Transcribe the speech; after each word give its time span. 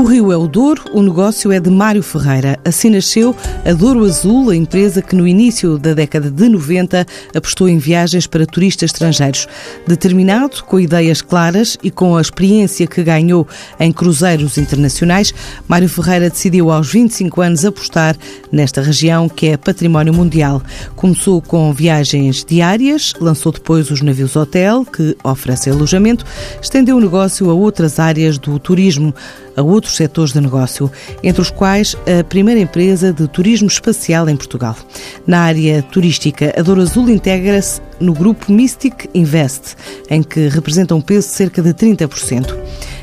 O 0.00 0.04
rio 0.04 0.32
é 0.32 0.36
o 0.36 0.48
Douro, 0.48 0.84
o 0.94 1.02
negócio 1.02 1.52
é 1.52 1.60
de 1.60 1.68
Mário 1.68 2.02
Ferreira. 2.02 2.58
Assim 2.64 2.88
nasceu 2.88 3.36
a 3.66 3.74
Douro 3.74 4.02
Azul, 4.06 4.48
a 4.48 4.56
empresa 4.56 5.02
que 5.02 5.14
no 5.14 5.28
início 5.28 5.76
da 5.76 5.92
década 5.92 6.30
de 6.30 6.48
90 6.48 7.06
apostou 7.36 7.68
em 7.68 7.76
viagens 7.76 8.26
para 8.26 8.46
turistas 8.46 8.92
estrangeiros. 8.92 9.46
Determinado, 9.86 10.64
com 10.64 10.80
ideias 10.80 11.20
claras 11.20 11.76
e 11.82 11.90
com 11.90 12.16
a 12.16 12.20
experiência 12.22 12.86
que 12.86 13.02
ganhou 13.02 13.46
em 13.78 13.92
cruzeiros 13.92 14.56
internacionais, 14.56 15.34
Mário 15.68 15.86
Ferreira 15.86 16.30
decidiu 16.30 16.70
aos 16.70 16.90
25 16.90 17.42
anos 17.42 17.66
apostar 17.66 18.16
nesta 18.50 18.80
região 18.80 19.28
que 19.28 19.48
é 19.48 19.58
património 19.58 20.14
mundial. 20.14 20.62
Começou 20.96 21.42
com 21.42 21.74
viagens 21.74 22.42
diárias, 22.42 23.12
lançou 23.20 23.52
depois 23.52 23.90
os 23.90 24.00
navios 24.00 24.34
hotel, 24.34 24.82
que 24.82 25.14
oferecem 25.22 25.70
alojamento, 25.70 26.24
estendeu 26.62 26.96
o 26.96 27.00
negócio 27.02 27.50
a 27.50 27.52
outras 27.52 27.98
áreas 27.98 28.38
do 28.38 28.58
turismo 28.58 29.14
a 29.56 29.62
outros 29.62 29.96
setores 29.96 30.32
de 30.32 30.40
negócio, 30.40 30.90
entre 31.22 31.42
os 31.42 31.50
quais 31.50 31.96
a 32.06 32.24
primeira 32.24 32.60
empresa 32.60 33.12
de 33.12 33.26
turismo 33.28 33.68
espacial 33.68 34.28
em 34.28 34.36
Portugal. 34.36 34.76
Na 35.26 35.40
área 35.40 35.82
turística, 35.82 36.54
a 36.56 36.62
Douro 36.62 36.82
Azul 36.82 37.08
integra-se 37.10 37.80
no 38.00 38.12
grupo 38.12 38.50
Mystic 38.50 39.08
Invest, 39.14 39.76
em 40.08 40.22
que 40.22 40.48
representa 40.48 40.94
um 40.94 41.00
peso 41.00 41.28
de 41.28 41.34
cerca 41.34 41.62
de 41.62 41.74
30%. 41.74 42.56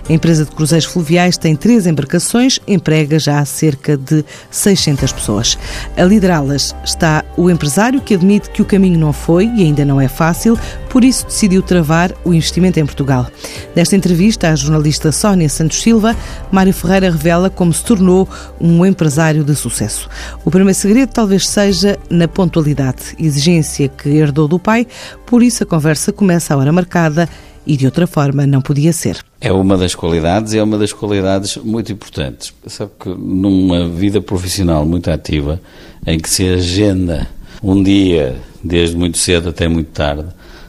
A 0.10 0.14
empresa 0.14 0.46
de 0.46 0.52
cruzeiros 0.52 0.86
fluviais 0.86 1.38
tem 1.38 1.54
três 1.54 1.86
embarcações, 1.86 2.60
emprega 2.66 3.20
já 3.20 3.44
cerca 3.44 3.98
de 3.98 4.24
600 4.50 5.12
pessoas. 5.12 5.58
A 5.98 6.04
liderá-las 6.04 6.74
está 6.84 7.26
o 7.36 7.50
empresário 7.50 8.00
que 8.00 8.14
admite 8.14 8.50
que 8.50 8.62
o 8.62 8.66
caminho 8.66 8.98
não 8.98 9.12
foi 9.12 9.48
e 9.48 9.64
ainda 9.64 9.84
não 9.84 10.00
é 10.00 10.08
fácil, 10.08 10.58
por 10.90 11.04
isso 11.04 11.26
decidiu 11.26 11.62
travar 11.62 12.14
o 12.24 12.34
investimento 12.34 12.80
em 12.80 12.86
Portugal. 12.86 13.28
Nesta 13.76 13.98
entrevista 13.98 14.50
à 14.50 14.56
jornalista 14.56 15.12
Sónia 15.12 15.50
Santos 15.50 15.82
Silva, 15.82 16.16
Mário 16.52 16.74
Ferreira 16.74 17.12
revela 17.12 17.50
como 17.50 17.74
se 17.74 17.84
tornou 17.84 18.30
um 18.62 18.86
empresário 18.86 19.44
de 19.44 19.56
sucesso. 19.56 20.10
O 20.46 20.50
primeiro 20.50 20.78
segredo 20.78 21.10
talvez 21.12 21.48
seja 21.48 22.00
na 22.10 22.28
pontualidade, 22.30 23.14
exigência 23.20 23.90
que 23.90 24.10
herdou 24.10 24.48
do 24.48 24.58
pai, 24.58 24.88
por 25.26 25.44
isso 25.44 25.64
a 25.64 25.66
conversa 25.66 26.14
começa 26.14 26.54
à 26.54 26.58
hora 26.58 26.72
marcada 26.72 27.28
e 27.68 27.76
de 27.76 27.86
outra 27.86 28.08
forma 28.08 28.48
não 28.48 28.62
podia 28.62 28.94
ser. 28.94 29.18
É 29.42 29.52
uma 29.52 29.78
das 29.78 29.94
qualidades 29.94 30.54
e 30.54 30.58
é 30.58 30.64
uma 30.64 30.78
das 30.78 30.94
qualidades 30.94 31.58
muito 31.58 31.92
importantes. 31.92 32.54
Sabe 32.66 32.92
que 33.00 33.10
numa 33.10 33.88
vida 33.88 34.22
profissional 34.22 34.86
muito 34.86 35.12
ativa, 35.12 35.62
em 36.06 36.18
que 36.18 36.30
se 36.30 36.48
agenda 36.48 37.28
um 37.62 37.84
dia, 37.84 38.38
desde 38.64 38.96
muito 38.96 39.18
cedo 39.18 39.50
até 39.50 39.68
muito 39.68 39.90
tarde, 39.92 40.26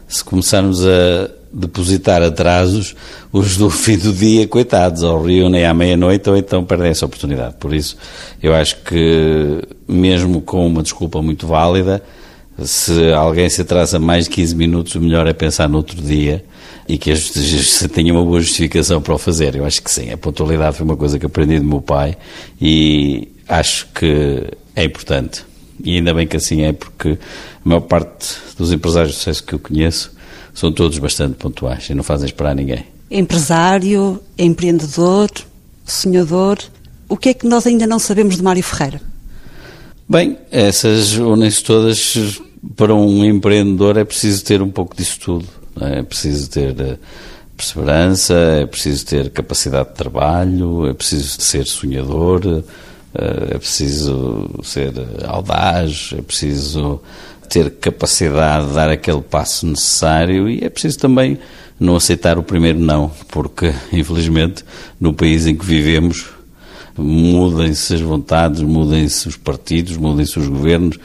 se 0.09 0.25
começarmos 0.25 0.85
a 0.87 1.31
depositar 1.53 2.23
atrasos, 2.23 2.95
os 3.33 3.57
do 3.57 3.71
fim 3.71 3.97
do 3.97 4.13
dia, 4.13 4.47
coitados, 4.47 5.03
ou 5.03 5.23
reúnem 5.23 5.65
à 5.65 5.73
meia-noite 5.73 6.29
ou 6.29 6.37
então 6.37 6.65
perdem 6.65 6.91
essa 6.91 7.07
oportunidade. 7.07 7.55
Por 7.59 7.73
isso, 7.73 7.97
eu 8.43 8.55
acho 8.55 8.77
que, 8.83 9.63
mesmo 9.87 10.43
com 10.43 10.67
uma 10.67 10.83
desculpa 10.83 11.23
muito 11.23 11.47
válida, 11.47 12.03
se 12.63 13.13
alguém 13.13 13.49
se 13.49 13.63
atrasa 13.63 13.99
mais 13.99 14.25
de 14.25 14.31
15 14.31 14.57
minutos, 14.57 14.95
o 14.95 15.01
melhor 15.01 15.27
é 15.27 15.33
pensar 15.33 15.69
no 15.69 15.79
outro 15.79 16.01
dia 16.01 16.45
e 16.89 16.97
que 16.97 17.15
se 17.15 17.87
tenha 17.89 18.13
uma 18.13 18.25
boa 18.25 18.41
justificação 18.41 19.03
para 19.03 19.15
o 19.15 19.19
fazer. 19.19 19.55
Eu 19.55 19.67
acho 19.67 19.83
que 19.83 19.91
sim. 19.91 20.11
A 20.11 20.17
pontualidade 20.17 20.79
foi 20.79 20.87
uma 20.87 20.97
coisa 20.97 21.19
que 21.19 21.27
aprendi 21.27 21.59
do 21.59 21.65
meu 21.65 21.83
pai 21.83 22.17
e 22.61 23.29
acho 23.47 23.87
que 23.95 24.45
é 24.75 24.85
importante. 24.85 25.45
E 25.85 25.97
ainda 25.97 26.15
bem 26.15 26.27
que 26.27 26.37
assim 26.37 26.63
é, 26.63 26.73
porque 26.73 27.11
a 27.11 27.69
maior 27.69 27.83
parte 27.83 28.37
dos 28.57 28.73
empresários 28.73 29.13
de 29.13 29.19
sucesso 29.19 29.45
que 29.45 29.53
eu 29.53 29.59
conheço 29.59 30.13
são 30.55 30.73
todos 30.73 30.99
bastante 30.99 31.35
pontuais 31.35 31.89
e 31.91 31.95
não 31.95 32.03
fazem 32.03 32.27
esperar 32.27 32.55
ninguém. 32.55 32.85
Empresário, 33.11 34.21
empreendedor, 34.37 35.31
sonhador. 35.85 36.59
O 37.09 37.17
que 37.17 37.29
é 37.29 37.35
que 37.35 37.47
nós 37.47 37.67
ainda 37.67 37.87
não 37.87 37.99
sabemos 37.99 38.37
de 38.37 38.43
Mário 38.43 38.63
Ferreira? 38.63 39.01
Bem, 40.09 40.39
essas 40.51 41.17
unem-se 41.17 41.63
todas 41.63 42.41
para 42.75 42.95
um 42.95 43.25
empreendedor 43.25 43.99
é 43.99 44.05
preciso 44.05 44.43
ter 44.45 44.63
um 44.63 44.71
pouco 44.71 44.97
disso 44.97 45.21
tudo. 45.21 45.58
É? 45.81 46.03
preciso 46.03 46.51
ter 46.51 46.81
eh, 46.81 46.97
perseverança, 47.57 48.35
é 48.35 48.67
preciso 48.67 49.07
ter 49.07 49.31
capacidade 49.31 49.89
de 49.91 49.95
trabalho, 49.95 50.89
é 50.89 50.95
preciso 50.95 51.41
ser 51.41 51.67
sonhador, 51.67 52.65
eh, 53.15 53.55
é 53.55 53.59
preciso 53.59 54.49
ser 54.63 54.93
audaz, 55.27 56.15
é 56.17 56.23
preciso 56.23 57.01
ter 57.49 57.71
capacidade 57.71 58.69
de 58.69 58.75
dar 58.75 58.91
aquele 58.91 59.23
passo 59.23 59.67
necessário 59.67 60.49
e 60.49 60.63
é 60.63 60.69
preciso 60.69 60.99
também 60.99 61.39
não 61.81 61.97
aceitar 61.97 62.39
o 62.39 62.43
primeiro 62.43 62.79
não, 62.79 63.11
porque 63.29 63.73
infelizmente 63.93 64.65
no 65.01 65.13
país 65.13 65.47
em 65.47 65.57
que 65.57 65.65
vivemos 65.65 66.38
mudem-se 67.03 67.95
as 67.95 68.01
vontades, 68.01 68.61
mudem-se 68.63 69.29
os 69.29 69.37
partidos, 69.37 69.97
mudem-se 69.97 70.39
os 70.39 70.49
governos, 70.49 70.99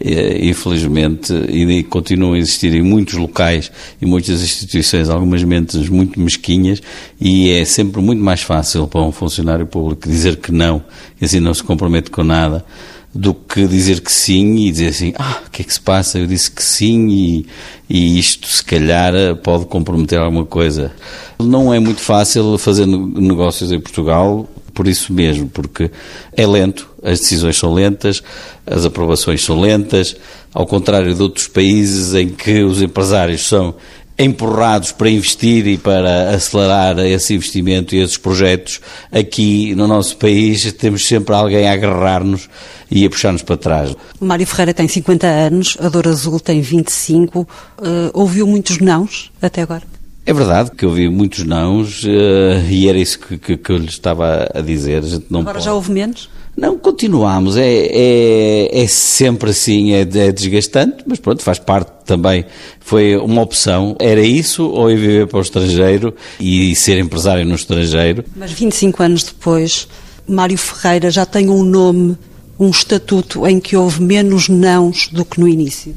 e, 0.00 0.48
infelizmente, 0.48 1.32
e 1.32 1.82
continuam 1.84 2.34
a 2.34 2.38
existir 2.38 2.74
em 2.74 2.82
muitos 2.82 3.14
locais 3.14 3.70
e 4.00 4.06
muitas 4.06 4.42
instituições 4.42 5.08
algumas 5.08 5.42
mentes 5.44 5.88
muito 5.88 6.18
mesquinhas, 6.20 6.80
e 7.20 7.50
é 7.50 7.64
sempre 7.64 8.00
muito 8.00 8.22
mais 8.22 8.42
fácil 8.42 8.86
para 8.86 9.02
um 9.02 9.12
funcionário 9.12 9.66
público 9.66 10.08
dizer 10.08 10.36
que 10.36 10.52
não, 10.52 10.82
e 11.20 11.24
assim 11.24 11.40
não 11.40 11.54
se 11.54 11.62
compromete 11.62 12.10
com 12.10 12.24
nada, 12.24 12.64
do 13.12 13.34
que 13.34 13.66
dizer 13.66 14.00
que 14.00 14.12
sim 14.12 14.54
e 14.56 14.70
dizer 14.70 14.88
assim, 14.88 15.12
ah, 15.18 15.42
o 15.46 15.50
que 15.50 15.62
é 15.62 15.64
que 15.64 15.72
se 15.72 15.80
passa? 15.80 16.18
Eu 16.18 16.26
disse 16.26 16.50
que 16.50 16.62
sim 16.62 17.08
e, 17.08 17.46
e 17.88 18.18
isto 18.18 18.46
se 18.46 18.64
calhar 18.64 19.12
pode 19.42 19.66
comprometer 19.66 20.18
alguma 20.18 20.44
coisa. 20.44 20.92
Não 21.38 21.74
é 21.74 21.80
muito 21.80 22.00
fácil 22.00 22.56
fazer 22.56 22.86
negócios 22.86 23.72
em 23.72 23.80
Portugal 23.80 24.48
por 24.70 24.86
isso 24.86 25.12
mesmo, 25.12 25.48
porque 25.48 25.90
é 26.36 26.46
lento, 26.46 26.88
as 27.02 27.20
decisões 27.20 27.58
são 27.58 27.72
lentas, 27.72 28.22
as 28.66 28.84
aprovações 28.84 29.42
são 29.42 29.60
lentas, 29.60 30.16
ao 30.52 30.66
contrário 30.66 31.14
de 31.14 31.22
outros 31.22 31.48
países 31.48 32.14
em 32.14 32.28
que 32.28 32.62
os 32.62 32.80
empresários 32.80 33.46
são 33.46 33.74
empurrados 34.20 34.92
para 34.92 35.08
investir 35.08 35.66
e 35.66 35.78
para 35.78 36.30
acelerar 36.34 36.98
esse 36.98 37.34
investimento 37.34 37.94
e 37.94 38.00
esses 38.00 38.18
projetos, 38.18 38.80
aqui 39.10 39.74
no 39.74 39.86
nosso 39.86 40.16
país 40.18 40.70
temos 40.74 41.06
sempre 41.06 41.34
alguém 41.34 41.66
a 41.66 41.72
agarrar-nos 41.72 42.48
e 42.90 43.06
a 43.06 43.08
puxar-nos 43.08 43.42
para 43.42 43.56
trás. 43.56 43.96
Mário 44.20 44.46
Ferreira 44.46 44.74
tem 44.74 44.86
50 44.86 45.26
anos, 45.26 45.76
a 45.80 45.88
Dor 45.88 46.06
Azul 46.06 46.38
tem 46.38 46.60
25. 46.60 47.40
Uh, 47.40 47.46
eh, 47.82 48.10
ouviu 48.12 48.46
muitos 48.46 48.78
nãos 48.78 49.32
até 49.40 49.62
agora? 49.62 49.82
É 50.26 50.32
verdade 50.32 50.70
que 50.70 50.84
eu 50.84 50.90
vi 50.90 51.08
muitos 51.08 51.44
nãos 51.44 52.04
uh, 52.04 52.68
e 52.68 52.88
era 52.88 52.98
isso 52.98 53.18
que, 53.18 53.38
que, 53.38 53.56
que, 53.56 53.70
eu 53.72 53.78
lhe 53.78 53.88
estava 53.88 54.48
a 54.54 54.60
dizer. 54.60 55.02
A 55.02 55.38
Agora 55.38 55.54
pode... 55.54 55.64
já 55.64 55.72
houve 55.72 55.90
menos? 55.90 56.28
Não, 56.56 56.78
continuamos. 56.78 57.56
É, 57.56 57.68
é, 57.68 58.82
é 58.82 58.86
sempre 58.86 59.50
assim, 59.50 59.92
é, 59.92 60.00
é, 60.02 60.32
desgastante, 60.32 61.04
mas 61.06 61.18
pronto, 61.18 61.42
faz 61.42 61.58
parte 61.58 61.90
também. 62.04 62.44
Foi 62.80 63.16
uma 63.16 63.40
opção. 63.40 63.96
Era 63.98 64.20
isso 64.20 64.66
ou 64.66 64.90
ir 64.90 64.96
viver 64.96 65.26
para 65.26 65.38
o 65.38 65.42
estrangeiro 65.42 66.14
e 66.38 66.74
ser 66.76 66.98
empresário 66.98 67.44
no 67.46 67.54
estrangeiro. 67.54 68.24
Mas 68.36 68.52
25 68.52 69.02
anos 69.02 69.22
depois, 69.22 69.88
Mário 70.28 70.58
Ferreira 70.58 71.10
já 71.10 71.24
tem 71.24 71.48
um 71.48 71.62
nome, 71.62 72.16
um 72.58 72.68
estatuto 72.68 73.46
em 73.46 73.58
que 73.58 73.76
houve 73.76 74.02
menos 74.02 74.48
nãos 74.48 75.08
do 75.10 75.24
que 75.24 75.40
no 75.40 75.48
início. 75.48 75.94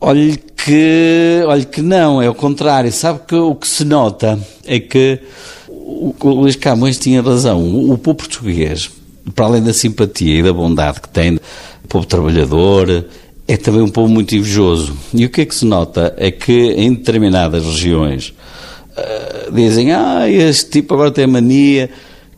Olhe 0.00 0.38
que, 0.56 1.42
olhe 1.46 1.66
que 1.66 1.82
não, 1.82 2.22
é 2.22 2.30
o 2.30 2.34
contrário. 2.34 2.90
Sabe 2.90 3.20
que 3.28 3.34
o 3.34 3.54
que 3.54 3.68
se 3.68 3.84
nota 3.84 4.38
é 4.64 4.80
que 4.80 5.18
o, 5.68 6.14
o 6.18 6.28
Luís 6.30 6.56
Camões 6.56 6.98
tinha 6.98 7.20
razão. 7.20 7.62
O, 7.62 7.92
o 7.92 7.98
povo 7.98 8.16
português, 8.16 8.90
para 9.34 9.44
além 9.44 9.62
da 9.62 9.74
simpatia 9.74 10.38
e 10.38 10.42
da 10.42 10.54
bondade 10.54 11.02
que 11.02 11.08
tem, 11.08 11.36
o 11.84 11.88
povo 11.88 12.06
trabalhador, 12.06 13.04
é 13.46 13.56
também 13.58 13.82
um 13.82 13.90
povo 13.90 14.08
muito 14.10 14.34
invejoso. 14.34 14.96
E 15.12 15.26
o 15.26 15.28
que 15.28 15.42
é 15.42 15.44
que 15.44 15.54
se 15.54 15.66
nota 15.66 16.14
é 16.16 16.30
que 16.30 16.52
em 16.52 16.94
determinadas 16.94 17.62
regiões 17.62 18.32
uh, 18.96 19.52
dizem, 19.52 19.92
ah, 19.92 20.30
este 20.30 20.70
tipo 20.70 20.94
agora 20.94 21.10
tem 21.10 21.26
mania 21.26 21.90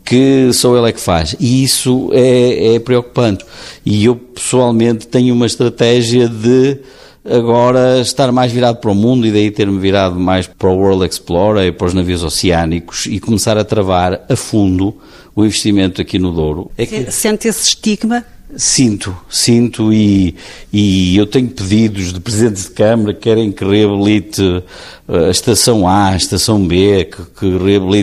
que 0.03 0.51
só 0.51 0.77
ele 0.77 0.89
é 0.89 0.91
que 0.91 0.99
faz. 0.99 1.33
E 1.39 1.63
isso 1.63 2.09
é, 2.11 2.75
é 2.75 2.79
preocupante. 2.79 3.45
E 3.85 4.03
eu 4.03 4.17
pessoalmente 4.17 5.07
tenho 5.07 5.33
uma 5.33 5.45
estratégia 5.45 6.27
de 6.27 6.79
agora 7.25 7.99
estar 7.99 8.31
mais 8.31 8.51
virado 8.51 8.77
para 8.77 8.91
o 8.91 8.95
mundo 8.95 9.25
e 9.25 9.31
daí 9.31 9.49
ter-me 9.49 9.79
virado 9.79 10.19
mais 10.19 10.47
para 10.47 10.69
o 10.69 10.75
World 10.75 11.05
Explorer 11.05 11.67
e 11.67 11.71
para 11.71 11.87
os 11.87 11.93
navios 11.93 12.23
oceânicos 12.23 13.05
e 13.05 13.19
começar 13.19 13.57
a 13.57 13.63
travar 13.63 14.25
a 14.29 14.35
fundo 14.35 14.95
o 15.35 15.43
investimento 15.43 16.01
aqui 16.01 16.19
no 16.19 16.31
Douro. 16.31 16.71
É 16.77 16.85
que... 16.85 17.11
Sente 17.11 17.47
esse 17.47 17.63
estigma? 17.63 18.25
Sinto, 18.55 19.15
sinto 19.29 19.91
e, 19.91 20.35
e 20.71 21.17
eu 21.17 21.25
tenho 21.25 21.49
pedidos 21.49 22.13
de 22.13 22.19
presidentes 22.19 22.65
de 22.65 22.71
Câmara 22.71 23.13
que 23.13 23.21
querem 23.21 23.51
que 23.51 23.65
reabilite 23.65 24.63
a 25.13 25.29
Estação 25.29 25.87
A, 25.87 26.09
a 26.09 26.15
Estação 26.15 26.65
B, 26.65 27.05
que, 27.05 27.21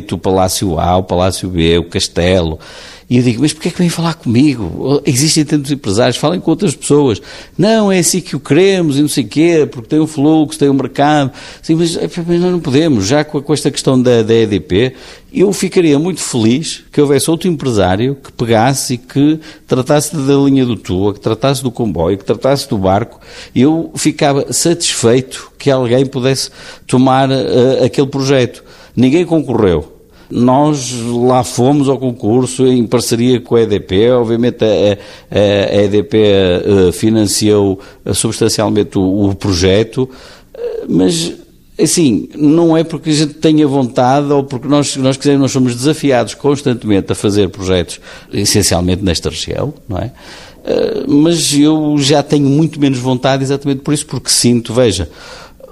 que 0.07 0.15
o 0.15 0.19
Palácio 0.19 0.79
A, 0.79 0.97
o 0.97 1.03
Palácio 1.03 1.49
B, 1.49 1.79
o 1.79 1.85
Castelo 1.85 2.61
E 3.09 3.17
eu 3.17 3.23
digo, 3.25 3.43
mas 3.43 3.53
porquê 3.53 3.69
é 3.69 3.71
que 3.73 3.79
vêm 3.79 3.89
falar 3.89 4.15
comigo? 4.15 5.03
Existem 5.05 5.45
tantos 5.45 5.73
empresários, 5.73 6.17
falem 6.17 6.39
com 6.39 6.53
outras 6.53 6.77
pessoas. 6.77 7.21
Não, 7.59 7.91
é 7.91 7.99
assim 7.99 8.21
que 8.21 8.37
o 8.37 8.41
queremos 8.41 8.97
e 8.97 9.03
não 9.03 9.09
sei 9.09 9.25
o 9.25 9.29
quê, 9.29 9.69
porque 9.69 9.89
tem 9.89 9.99
um 9.99 10.07
fluxo, 10.07 10.57
tem 10.57 10.71
um 10.71 10.75
mercado. 10.75 11.33
Sim, 11.61 11.75
mas, 11.75 11.97
mas 11.97 12.41
nós 12.41 12.53
não 12.53 12.61
podemos. 12.61 13.09
Já 13.09 13.25
com, 13.25 13.43
com 13.43 13.53
esta 13.53 13.69
questão 13.73 14.01
da, 14.01 14.23
da 14.23 14.33
EDP, 14.33 14.95
eu 15.33 15.53
ficaria 15.53 15.99
muito 15.99 16.21
feliz 16.21 16.85
que 16.93 17.01
houvesse 17.01 17.31
outro 17.31 17.49
empresário 17.49 18.17
que 18.17 18.33
pegasse 18.33 18.95
e 18.95 18.99
que 18.99 19.39
tratasse 19.67 20.15
da 20.15 20.35
linha 20.35 20.65
do 20.67 20.77
Tua, 20.77 21.15
que 21.15 21.21
tratasse 21.21 21.63
do 21.63 21.71
comboio, 21.71 22.19
que 22.19 22.25
tratasse 22.25 22.69
do 22.69 22.79
barco. 22.79 23.21
Eu 23.55 23.93
ficava 23.97 24.53
satisfeito 24.53 25.51
que 25.57 25.71
alguém 25.71 26.07
pudesse 26.07 26.51
tomar 26.87 27.00
uh, 27.09 27.85
aquele 27.85 28.07
projeto. 28.07 28.63
Ninguém 28.95 29.25
concorreu. 29.25 29.97
Nós 30.31 30.93
lá 31.03 31.43
fomos 31.43 31.89
ao 31.89 31.99
concurso 31.99 32.65
em 32.67 32.87
parceria 32.87 33.41
com 33.41 33.57
a 33.57 33.63
EDP, 33.63 34.11
obviamente 34.13 34.65
a, 34.65 34.69
a, 34.69 35.77
a 35.77 35.83
EDP 35.83 36.17
uh, 36.19 36.93
financiou 36.93 37.81
uh, 38.05 38.15
substancialmente 38.15 38.97
o, 38.97 39.31
o 39.31 39.35
projeto, 39.35 40.09
mas 40.89 41.33
assim, 41.81 42.29
não 42.37 42.77
é 42.77 42.85
porque 42.85 43.11
a 43.11 43.13
gente 43.13 43.35
tenha 43.35 43.67
vontade 43.67 44.31
ou 44.31 44.45
porque 44.45 44.69
nós, 44.69 44.97
nós 44.97 45.17
quisermos, 45.17 45.41
nós 45.41 45.53
somos 45.53 45.75
desafiados 45.75 46.35
constantemente 46.35 47.11
a 47.11 47.15
fazer 47.15 47.49
projetos, 47.49 48.01
essencialmente 48.33 49.03
nesta 49.03 49.31
região, 49.31 49.73
não 49.89 49.99
é? 49.99 50.13
Mas 51.09 51.55
eu 51.55 51.97
já 51.99 52.23
tenho 52.23 52.47
muito 52.47 52.79
menos 52.79 52.99
vontade 52.99 53.43
exatamente 53.43 53.81
por 53.81 53.95
isso, 53.95 54.05
porque 54.05 54.29
sinto, 54.29 54.75
veja, 54.75 55.09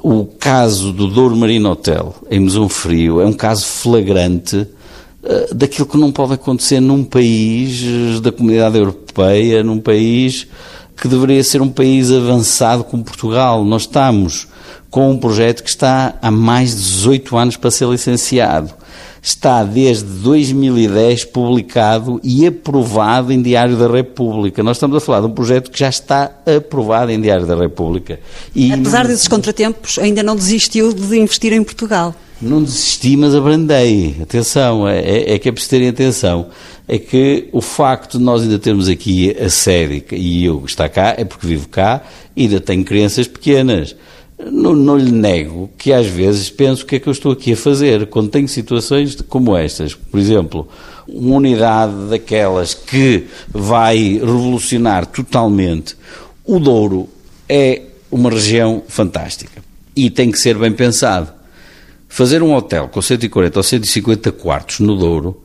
o 0.02 0.24
caso 0.24 0.92
do 0.92 1.06
Douro 1.06 1.36
Marino 1.36 1.70
Hotel, 1.70 2.14
em 2.30 2.40
Mesão 2.40 2.68
Frio, 2.68 3.20
é 3.20 3.26
um 3.26 3.32
caso 3.32 3.66
flagrante 3.66 4.56
uh, 4.56 5.54
daquilo 5.54 5.86
que 5.86 5.96
não 5.96 6.12
pode 6.12 6.34
acontecer 6.34 6.80
num 6.80 7.04
país 7.04 7.82
eh, 7.82 8.20
da 8.20 8.30
comunidade 8.30 8.78
europeia, 8.78 9.62
num 9.62 9.78
país 9.78 10.46
que 10.96 11.08
deveria 11.08 11.42
ser 11.44 11.62
um 11.62 11.68
país 11.68 12.10
avançado 12.10 12.84
como 12.84 13.04
Portugal. 13.04 13.64
Nós 13.64 13.82
estamos 13.82 14.48
com 14.90 15.10
um 15.10 15.18
projeto 15.18 15.62
que 15.62 15.70
está 15.70 16.14
há 16.20 16.30
mais 16.30 16.70
de 16.70 16.82
18 16.82 17.36
anos 17.36 17.56
para 17.56 17.70
ser 17.70 17.88
licenciado 17.88 18.74
está 19.22 19.64
desde 19.64 20.04
2010 20.04 21.24
publicado 21.24 22.20
e 22.22 22.46
aprovado 22.46 23.32
em 23.32 23.42
Diário 23.42 23.76
da 23.76 23.88
República. 23.88 24.62
Nós 24.62 24.76
estamos 24.76 24.96
a 24.96 25.00
falar 25.00 25.20
de 25.20 25.26
um 25.26 25.30
projeto 25.30 25.70
que 25.70 25.78
já 25.78 25.88
está 25.88 26.30
aprovado 26.56 27.10
em 27.10 27.20
Diário 27.20 27.46
da 27.46 27.56
República. 27.56 28.20
E 28.54 28.72
Apesar 28.72 29.06
desses 29.06 29.28
contratempos, 29.28 29.98
ainda 29.98 30.22
não 30.22 30.36
desistiu 30.36 30.92
de 30.92 31.18
investir 31.18 31.52
em 31.52 31.62
Portugal. 31.62 32.14
Não 32.40 32.62
desisti, 32.62 33.16
mas 33.16 33.34
abrandei. 33.34 34.16
Atenção, 34.22 34.86
é, 34.86 35.00
é, 35.00 35.34
é 35.34 35.38
que 35.38 35.48
é 35.48 35.52
preciso 35.52 35.70
terem 35.70 35.88
atenção. 35.88 36.46
É 36.86 36.96
que 36.96 37.48
o 37.52 37.60
facto 37.60 38.16
de 38.16 38.24
nós 38.24 38.42
ainda 38.42 38.58
termos 38.58 38.88
aqui 38.88 39.36
a 39.38 39.50
sede 39.50 40.04
e 40.12 40.44
eu 40.44 40.64
estar 40.64 40.88
cá, 40.88 41.14
é 41.18 41.24
porque 41.24 41.46
vivo 41.46 41.68
cá 41.68 42.02
e 42.36 42.44
ainda 42.44 42.60
tenho 42.60 42.84
crianças 42.84 43.26
pequenas. 43.26 43.96
Não, 44.38 44.74
não, 44.74 44.96
lhe 44.96 45.10
nego 45.10 45.68
que 45.76 45.92
às 45.92 46.06
vezes 46.06 46.48
penso 46.48 46.84
o 46.84 46.86
que 46.86 46.96
é 46.96 47.00
que 47.00 47.08
eu 47.08 47.12
estou 47.12 47.32
aqui 47.32 47.52
a 47.52 47.56
fazer 47.56 48.06
quando 48.06 48.30
tenho 48.30 48.46
situações 48.46 49.16
como 49.22 49.56
estas. 49.56 49.94
Por 49.94 50.20
exemplo, 50.20 50.68
uma 51.08 51.36
unidade 51.36 52.08
daquelas 52.08 52.72
que 52.72 53.26
vai 53.48 54.18
revolucionar 54.18 55.06
totalmente. 55.06 55.96
O 56.44 56.60
Douro 56.60 57.08
é 57.48 57.82
uma 58.10 58.30
região 58.30 58.82
fantástica 58.86 59.62
e 59.94 60.08
tem 60.08 60.30
que 60.30 60.38
ser 60.38 60.56
bem 60.56 60.72
pensado. 60.72 61.32
Fazer 62.08 62.42
um 62.42 62.54
hotel 62.54 62.88
com 62.88 63.02
140 63.02 63.58
ou 63.58 63.62
150 63.62 64.32
quartos 64.32 64.78
no 64.80 64.96
Douro 64.96 65.42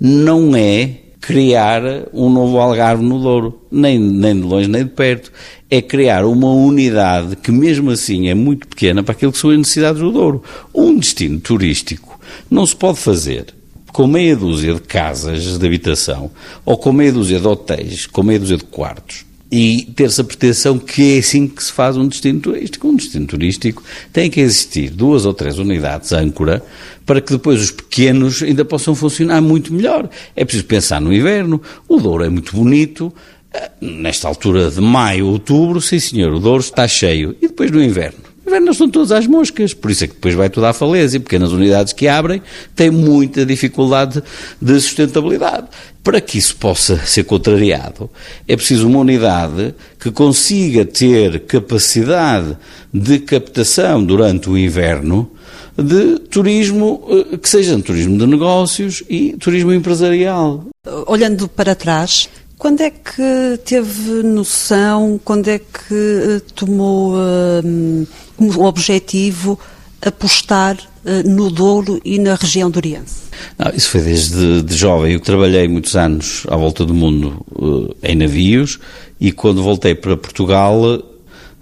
não 0.00 0.56
é 0.56 1.01
criar 1.22 1.82
um 2.12 2.28
novo 2.28 2.58
Algarve 2.58 3.02
no 3.02 3.20
Douro, 3.20 3.62
nem, 3.70 3.98
nem 3.98 4.34
de 4.34 4.42
longe 4.42 4.68
nem 4.68 4.82
de 4.82 4.90
perto. 4.90 5.32
É 5.70 5.80
criar 5.80 6.26
uma 6.26 6.52
unidade 6.52 7.36
que, 7.36 7.50
mesmo 7.50 7.92
assim, 7.92 8.28
é 8.28 8.34
muito 8.34 8.68
pequena 8.68 9.02
para 9.02 9.12
aquilo 9.12 9.32
que 9.32 9.38
são 9.38 9.48
as 9.50 9.56
necessidades 9.56 10.02
do 10.02 10.10
Douro. 10.10 10.42
Um 10.74 10.98
destino 10.98 11.40
turístico 11.40 12.20
não 12.50 12.66
se 12.66 12.76
pode 12.76 12.98
fazer 12.98 13.46
com 13.92 14.06
meia 14.06 14.36
dúzia 14.36 14.74
de 14.74 14.80
casas 14.80 15.58
de 15.58 15.66
habitação 15.66 16.30
ou 16.64 16.76
com 16.76 16.92
meia 16.92 17.12
dúzia 17.12 17.38
de 17.38 17.46
hotéis, 17.46 18.06
com 18.06 18.22
meia 18.22 18.40
dúzia 18.40 18.56
de 18.56 18.64
quartos 18.64 19.24
e 19.52 19.82
ter-se 19.94 20.18
a 20.18 20.24
pretensão 20.24 20.78
que 20.78 21.16
é 21.16 21.18
assim 21.18 21.46
que 21.46 21.62
se 21.62 21.70
faz 21.70 21.94
um 21.94 22.08
destino 22.08 22.40
turístico. 22.40 22.88
Um 22.88 22.96
destino 22.96 23.26
turístico 23.26 23.82
tem 24.10 24.30
que 24.30 24.40
existir 24.40 24.88
duas 24.88 25.26
ou 25.26 25.34
três 25.34 25.58
unidades 25.58 26.10
âncora 26.10 26.64
para 27.04 27.20
que 27.20 27.34
depois 27.34 27.60
os 27.60 27.70
pequenos 27.70 28.42
ainda 28.42 28.64
possam 28.64 28.94
funcionar 28.94 29.42
muito 29.42 29.70
melhor. 29.70 30.08
É 30.34 30.42
preciso 30.42 30.64
pensar 30.64 31.02
no 31.02 31.12
inverno. 31.12 31.60
O 31.86 32.00
Douro 32.00 32.24
é 32.24 32.30
muito 32.30 32.56
bonito. 32.56 33.12
Ah, 33.54 33.70
nesta 33.78 34.26
altura 34.26 34.70
de 34.70 34.80
maio, 34.80 35.26
outubro, 35.26 35.82
sim 35.82 35.98
senhor, 35.98 36.32
o 36.32 36.40
Douro 36.40 36.62
está 36.62 36.88
cheio. 36.88 37.36
E 37.42 37.48
depois 37.48 37.70
no 37.70 37.82
inverno? 37.82 38.31
Inverno 38.46 38.72
estão 38.72 38.88
todas 38.88 39.12
às 39.12 39.26
moscas, 39.26 39.72
por 39.72 39.90
isso 39.90 40.04
é 40.04 40.06
que 40.06 40.14
depois 40.14 40.34
vai 40.34 40.50
tudo 40.50 40.66
à 40.66 40.72
falência. 40.72 41.20
Pequenas 41.20 41.52
unidades 41.52 41.92
que 41.92 42.08
abrem 42.08 42.42
têm 42.74 42.90
muita 42.90 43.46
dificuldade 43.46 44.22
de 44.60 44.80
sustentabilidade. 44.80 45.68
Para 46.02 46.20
que 46.20 46.36
isso 46.36 46.56
possa 46.56 46.98
ser 46.98 47.24
contrariado, 47.24 48.10
é 48.48 48.56
preciso 48.56 48.88
uma 48.88 48.98
unidade 48.98 49.74
que 50.00 50.10
consiga 50.10 50.84
ter 50.84 51.40
capacidade 51.40 52.56
de 52.92 53.20
captação 53.20 54.04
durante 54.04 54.50
o 54.50 54.58
inverno 54.58 55.30
de 55.76 56.18
turismo 56.18 57.06
eh, 57.08 57.38
que 57.38 57.48
seja 57.48 57.78
turismo 57.78 58.18
de 58.18 58.26
negócios 58.26 59.02
e 59.08 59.34
turismo 59.34 59.72
empresarial. 59.72 60.64
Olhando 61.06 61.48
para 61.48 61.74
trás, 61.74 62.28
quando 62.62 62.80
é 62.80 62.90
que 62.90 63.58
teve 63.64 64.22
noção, 64.22 65.20
quando 65.24 65.48
é 65.48 65.58
que 65.58 65.90
eh, 65.90 66.40
tomou 66.54 67.14
uh, 67.16 68.06
como 68.36 68.64
objetivo 68.64 69.58
apostar 70.00 70.76
uh, 71.04 71.28
no 71.28 71.50
Douro 71.50 72.00
e 72.04 72.20
na 72.20 72.36
região 72.36 72.70
doriense? 72.70 73.22
Não, 73.58 73.68
isso 73.74 73.90
foi 73.90 74.02
desde 74.02 74.62
de 74.62 74.76
jovem. 74.76 75.14
Eu 75.14 75.18
trabalhei 75.18 75.66
muitos 75.66 75.96
anos 75.96 76.44
à 76.48 76.56
volta 76.56 76.86
do 76.86 76.94
mundo 76.94 77.44
uh, 77.50 77.92
em 78.00 78.14
navios 78.14 78.78
e 79.20 79.32
quando 79.32 79.60
voltei 79.60 79.96
para 79.96 80.16
Portugal 80.16 81.02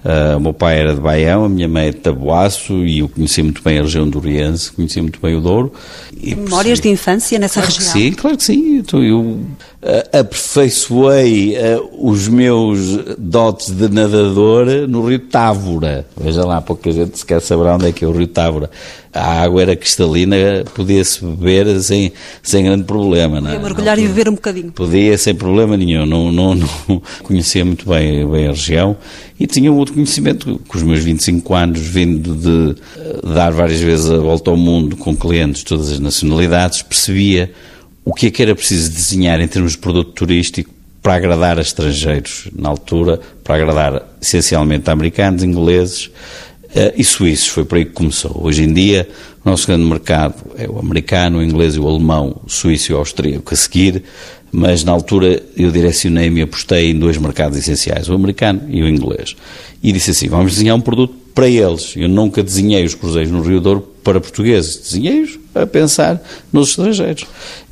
Uh, 0.05 0.38
o 0.38 0.41
meu 0.41 0.55
pai 0.55 0.79
era 0.79 0.94
de 0.94 1.00
Baião, 1.00 1.44
a 1.44 1.49
minha 1.49 1.69
mãe 1.69 1.88
é 1.88 1.91
de 1.91 1.99
Taboaço 1.99 2.73
e 2.87 3.00
eu 3.00 3.08
conheci 3.08 3.43
muito 3.43 3.62
bem 3.62 3.79
a 3.79 3.82
região 3.82 4.08
do 4.08 4.19
Oriente, 4.19 4.73
conheci 4.73 5.00
muito 5.00 5.20
bem 5.20 5.37
o 5.37 5.41
Douro. 5.43 5.73
E 6.19 6.35
Memórias 6.35 6.81
de 6.81 6.88
infância 6.88 7.38
nessa 7.38 7.61
claro 7.61 7.75
região? 7.75 7.93
sim, 7.93 8.12
claro 8.12 8.37
que 8.38 8.44
sim. 8.44 8.79
Então 8.79 9.05
eu 9.05 9.20
uh, 9.20 10.19
aperfeiçoei 10.19 11.55
uh, 11.55 12.08
os 12.08 12.29
meus 12.29 12.97
dotes 13.19 13.70
de 13.70 13.88
nadador 13.91 14.67
no 14.88 15.07
Rio 15.07 15.19
Távora. 15.19 16.07
Veja 16.16 16.47
lá, 16.47 16.62
pouca 16.62 16.90
gente 16.90 17.19
sequer 17.19 17.42
saberá 17.42 17.75
onde 17.75 17.88
é 17.88 17.92
que 17.92 18.02
é 18.02 18.09
o 18.09 18.12
Rio 18.12 18.26
Távora. 18.26 18.71
A 19.12 19.43
água 19.43 19.62
era 19.62 19.75
cristalina, 19.75 20.37
podia-se 20.75 21.25
beber 21.25 21.81
sem, 21.81 22.12
sem 22.43 22.64
grande 22.64 22.85
problema. 22.85 23.40
Podia 23.40 23.55
não, 23.55 23.62
mergulhar 23.62 23.97
não, 23.97 24.05
e 24.05 24.09
beber 24.09 24.29
um 24.29 24.35
bocadinho. 24.35 24.73
Podia, 24.73 25.19
sem 25.19 25.35
problema 25.35 25.76
nenhum. 25.76 26.07
Não, 26.07 26.31
não, 26.31 26.55
não 26.55 26.69
conhecia 27.23 27.64
muito 27.64 27.88
bem, 27.88 28.29
bem 28.29 28.47
a 28.47 28.50
região 28.50 28.97
e 29.40 29.47
tinha 29.47 29.73
um 29.73 29.76
outro 29.79 29.95
conhecimento, 29.95 30.61
com 30.69 30.76
os 30.76 30.83
meus 30.83 31.00
25 31.00 31.55
anos, 31.55 31.81
vindo 31.81 32.35
de 32.35 32.79
uh, 33.00 33.35
dar 33.35 33.50
várias 33.50 33.81
vezes 33.81 34.11
a 34.11 34.19
volta 34.19 34.50
ao 34.50 34.57
mundo 34.57 34.99
com 34.99 35.17
clientes 35.17 35.61
de 35.61 35.64
todas 35.64 35.90
as 35.90 35.99
nacionalidades, 35.99 36.83
percebia 36.83 37.50
o 38.05 38.12
que 38.12 38.26
é 38.26 38.31
que 38.31 38.43
era 38.43 38.55
preciso 38.55 38.90
desenhar 38.90 39.40
em 39.40 39.49
termos 39.49 39.73
de 39.73 39.79
produto 39.79 40.12
turístico 40.12 40.71
para 41.02 41.14
agradar 41.14 41.59
a 41.59 41.62
estrangeiros 41.62 42.49
na 42.55 42.69
altura, 42.69 43.19
para 43.43 43.55
agradar 43.55 44.07
essencialmente 44.21 44.90
a 44.90 44.93
americanos, 44.93 45.43
ingleses 45.43 46.11
e 46.96 47.04
suíços. 47.04 47.48
Foi 47.48 47.64
por 47.64 47.78
aí 47.78 47.84
que 47.84 47.92
começou. 47.92 48.40
Hoje 48.42 48.62
em 48.62 48.72
dia, 48.72 49.08
o 49.44 49.48
nosso 49.48 49.66
grande 49.66 49.84
mercado 49.84 50.34
é 50.56 50.68
o 50.68 50.78
americano, 50.78 51.38
o 51.38 51.42
inglês 51.42 51.76
o 51.76 51.86
alemão, 51.86 52.40
o 52.44 52.50
suíço 52.50 52.92
e 52.92 52.94
o 52.94 52.98
austríaco 52.98 53.52
a 53.52 53.56
seguir 53.56 54.04
mas 54.52 54.82
na 54.84 54.92
altura 54.92 55.42
eu 55.56 55.70
direcionei-me 55.70 56.40
e 56.40 56.42
apostei 56.42 56.90
em 56.90 56.98
dois 56.98 57.16
mercados 57.16 57.56
essenciais, 57.56 58.08
o 58.08 58.14
americano 58.14 58.62
e 58.68 58.82
o 58.82 58.88
inglês. 58.88 59.36
E 59.82 59.92
disse 59.92 60.10
assim: 60.10 60.28
vamos 60.28 60.52
desenhar 60.52 60.76
um 60.76 60.80
produto 60.80 61.14
para 61.34 61.48
eles. 61.48 61.94
Eu 61.96 62.08
nunca 62.08 62.42
desenhei 62.42 62.84
os 62.84 62.94
cruzeiros 62.94 63.30
no 63.30 63.42
Rio 63.42 63.60
Douro 63.60 63.80
para 64.02 64.20
portugueses, 64.20 64.76
desenhei-os 64.76 65.38
a 65.54 65.66
pensar 65.66 66.20
nos 66.52 66.70
estrangeiros. 66.70 67.26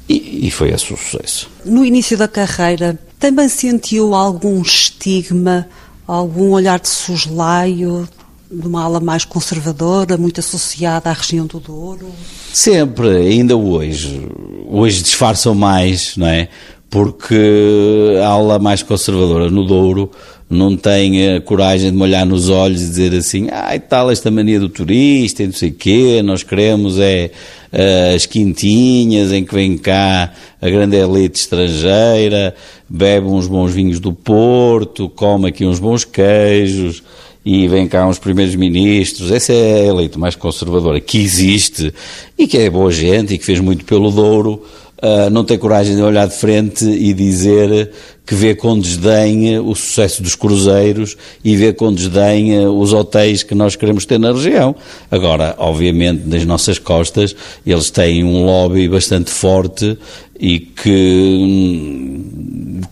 E, 0.09 0.47
e 0.47 0.51
foi 0.51 0.71
esse 0.71 0.93
o 0.93 0.97
sucesso. 0.97 1.51
No 1.65 1.85
início 1.85 2.17
da 2.17 2.29
carreira, 2.29 2.99
também 3.19 3.49
sentiu 3.49 4.15
algum 4.15 4.63
estigma, 4.63 5.69
algum 6.07 6.51
olhar 6.53 6.81
de 6.81 6.89
soslaio 6.89 8.09
de 8.51 8.67
uma 8.67 8.83
ala 8.83 9.01
mais 9.01 9.25
conservadora, 9.25 10.17
muito 10.17 10.41
associada 10.41 11.11
à 11.11 11.13
região 11.13 11.47
do 11.47 11.61
Douro? 11.61 12.11
Sempre, 12.53 13.09
ainda 13.09 13.57
hoje. 13.57 14.27
Hoje 14.67 15.03
disfarçam 15.03 15.55
mais, 15.55 16.17
não 16.17 16.27
é? 16.27 16.49
porque 16.91 18.17
a 18.23 18.27
aula 18.27 18.59
mais 18.59 18.83
conservadora 18.83 19.51
no 19.51 19.65
Douro 19.65 20.11
não 20.49 20.75
tem 20.75 21.35
a 21.35 21.41
coragem 21.41 21.91
de 21.91 21.97
me 21.97 22.03
olhar 22.03 22.25
nos 22.25 22.49
olhos 22.49 22.81
e 22.81 22.87
dizer 22.87 23.15
assim, 23.15 23.49
ah, 23.53 23.77
e 23.77 23.79
tal, 23.79 24.11
esta 24.11 24.31
mania 24.31 24.59
do 24.59 24.69
turista 24.69 25.43
e 25.43 25.47
não 25.47 25.53
sei 25.53 25.69
o 25.69 25.75
quê, 25.75 26.23
nós 26.25 26.43
queremos 26.43 26.99
é 26.99 27.31
uh, 27.71 28.17
as 28.17 28.25
quintinhas 28.25 29.31
em 29.31 29.45
que 29.45 29.55
vem 29.55 29.77
cá 29.77 30.33
a 30.61 30.71
grande 30.71 30.97
elite 30.97 31.41
estrangeira, 31.41 32.55
bebe 32.89 33.27
uns 33.27 33.47
bons 33.47 33.73
vinhos 33.73 34.01
do 34.01 34.15
Porto, 34.15 35.11
come 35.11 35.49
aqui 35.49 35.67
uns 35.67 35.79
bons 35.79 36.07
queijos, 36.07 37.03
e 37.51 37.67
vem 37.67 37.89
cá 37.89 38.07
uns 38.07 38.19
primeiros 38.19 38.55
ministros, 38.55 39.33
essa 39.33 39.55
é 39.55 39.81
a 39.81 39.87
elite 39.87 40.19
mais 40.19 40.37
conservadora 40.37 41.01
que 41.01 41.17
existe 41.17 41.95
e 42.37 42.47
que 42.47 42.59
é 42.59 42.69
boa 42.69 42.93
gente 42.93 43.33
e 43.33 43.39
que 43.39 43.45
fez 43.47 43.59
muito 43.59 43.87
pelo 43.87 44.11
Douro, 44.11 44.63
uh, 45.03 45.31
não 45.31 45.43
tem 45.43 45.57
coragem 45.57 45.97
de 45.97 46.03
olhar 46.03 46.29
de 46.29 46.35
frente 46.35 46.85
e 46.85 47.15
dizer 47.15 47.91
que 48.27 48.35
vê 48.35 48.55
com 48.55 48.79
desdém 48.79 49.59
o 49.61 49.75
sucesso 49.75 50.23
dos 50.23 50.35
cruzeiros 50.35 51.17
e 51.43 51.57
vê 51.57 51.73
com 51.73 51.91
desdém 51.91 52.67
os 52.67 52.93
hotéis 52.93 53.43
que 53.43 53.55
nós 53.55 53.75
queremos 53.77 54.05
ter 54.05 54.21
na 54.21 54.31
região. 54.31 54.77
Agora, 55.11 55.55
obviamente, 55.57 56.27
nas 56.27 56.45
nossas 56.45 56.79
costas, 56.79 57.35
eles 57.67 57.91
têm 57.91 58.25
um 58.25 58.45
lobby 58.45 58.87
bastante 58.91 59.31
forte 59.31 59.97
e 60.39 60.59
que 60.61 61.39
hum, 61.41 62.08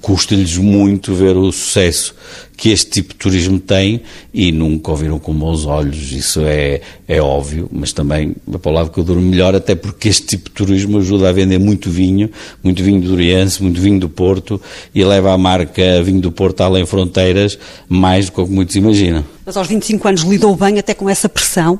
custa-lhes 0.00 0.56
muito 0.56 1.14
ver 1.14 1.36
o 1.36 1.50
sucesso 1.52 2.14
que 2.56 2.70
este 2.70 2.90
tipo 2.90 3.10
de 3.10 3.16
turismo 3.16 3.60
tem 3.60 4.00
e 4.32 4.50
nunca 4.50 4.90
ouviram 4.90 5.18
com 5.18 5.34
bons 5.34 5.66
olhos, 5.66 6.12
isso 6.12 6.40
é, 6.42 6.80
é 7.06 7.20
óbvio, 7.20 7.68
mas 7.70 7.92
também, 7.92 8.34
para 8.62 8.70
o 8.70 8.74
lado 8.74 8.90
que 8.90 8.98
eu 8.98 9.04
durmo 9.04 9.22
melhor, 9.22 9.54
até 9.54 9.74
porque 9.74 10.08
este 10.08 10.26
tipo 10.26 10.48
de 10.48 10.54
turismo 10.54 10.98
ajuda 10.98 11.28
a 11.28 11.32
vender 11.32 11.58
muito 11.58 11.90
vinho, 11.90 12.30
muito 12.62 12.82
vinho 12.82 13.00
do 13.02 13.12
Oriente, 13.12 13.62
muito 13.62 13.80
vinho 13.80 14.00
do 14.00 14.08
Porto 14.08 14.60
e 14.94 15.04
leva 15.04 15.32
a 15.32 15.38
marca 15.38 16.02
Vinho 16.02 16.20
do 16.20 16.32
Porto 16.32 16.62
além 16.62 16.86
fronteiras 16.86 17.58
mais 17.88 18.26
do 18.26 18.32
que 18.32 18.50
muitos 18.50 18.74
imaginam. 18.76 19.24
Mas 19.44 19.56
aos 19.56 19.68
25 19.68 20.08
anos 20.08 20.22
lidou 20.22 20.56
bem 20.56 20.78
até 20.78 20.94
com 20.94 21.08
essa 21.10 21.28
pressão? 21.28 21.78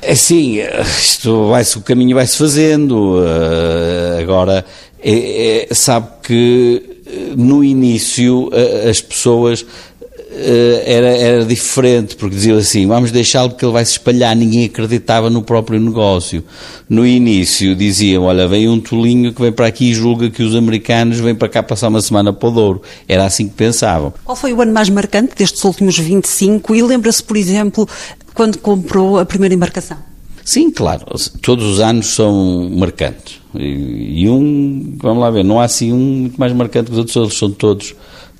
É 0.00 0.16
sim, 0.16 0.58
isto 0.98 1.48
vai-se, 1.48 1.78
o 1.78 1.80
caminho 1.80 2.16
vai-se 2.16 2.36
fazendo. 2.36 3.20
Uh, 3.20 4.20
agora, 4.20 4.64
é, 5.00 5.68
é, 5.70 5.74
sabe 5.74 6.08
que 6.24 6.82
eh, 6.88 6.91
no 7.36 7.62
início 7.62 8.48
uh, 8.48 8.88
as 8.88 9.00
pessoas 9.00 9.64
era, 10.34 11.08
era 11.08 11.44
diferente, 11.44 12.16
porque 12.16 12.34
diziam 12.34 12.58
assim: 12.58 12.86
vamos 12.86 13.10
deixá-lo 13.10 13.50
porque 13.50 13.64
ele 13.64 13.72
vai 13.72 13.84
se 13.84 13.92
espalhar. 13.92 14.34
Ninguém 14.34 14.64
acreditava 14.64 15.28
no 15.28 15.42
próprio 15.42 15.78
negócio. 15.78 16.42
No 16.88 17.06
início 17.06 17.74
diziam: 17.74 18.24
olha, 18.24 18.48
vem 18.48 18.68
um 18.68 18.80
tolinho 18.80 19.32
que 19.32 19.40
vem 19.40 19.52
para 19.52 19.66
aqui 19.66 19.90
e 19.90 19.94
julga 19.94 20.30
que 20.30 20.42
os 20.42 20.54
americanos 20.54 21.18
vêm 21.18 21.34
para 21.34 21.48
cá 21.48 21.62
passar 21.62 21.88
uma 21.88 22.00
semana 22.00 22.32
para 22.32 22.48
o 22.48 22.52
Douro. 22.52 22.82
Era 23.06 23.24
assim 23.24 23.48
que 23.48 23.54
pensavam. 23.54 24.12
Qual 24.24 24.36
foi 24.36 24.52
o 24.52 24.60
ano 24.60 24.72
mais 24.72 24.88
marcante 24.88 25.34
destes 25.36 25.62
últimos 25.64 25.98
25? 25.98 26.74
E 26.74 26.82
lembra-se, 26.82 27.22
por 27.22 27.36
exemplo, 27.36 27.88
quando 28.34 28.58
comprou 28.58 29.18
a 29.18 29.26
primeira 29.26 29.54
embarcação? 29.54 29.98
Sim, 30.44 30.70
claro. 30.70 31.04
Todos 31.40 31.64
os 31.64 31.80
anos 31.80 32.06
são 32.06 32.68
marcantes. 32.70 33.41
E, 33.54 34.22
e 34.22 34.28
um, 34.28 34.96
vamos 34.98 35.22
lá 35.22 35.30
ver, 35.30 35.44
não 35.44 35.60
há 35.60 35.64
assim 35.64 35.92
um 35.92 35.98
muito 36.22 36.38
mais 36.38 36.52
marcante 36.52 36.90
que 36.90 36.92
os 36.92 37.16
outros, 37.16 37.38
são 37.38 37.50
todos 37.50 37.94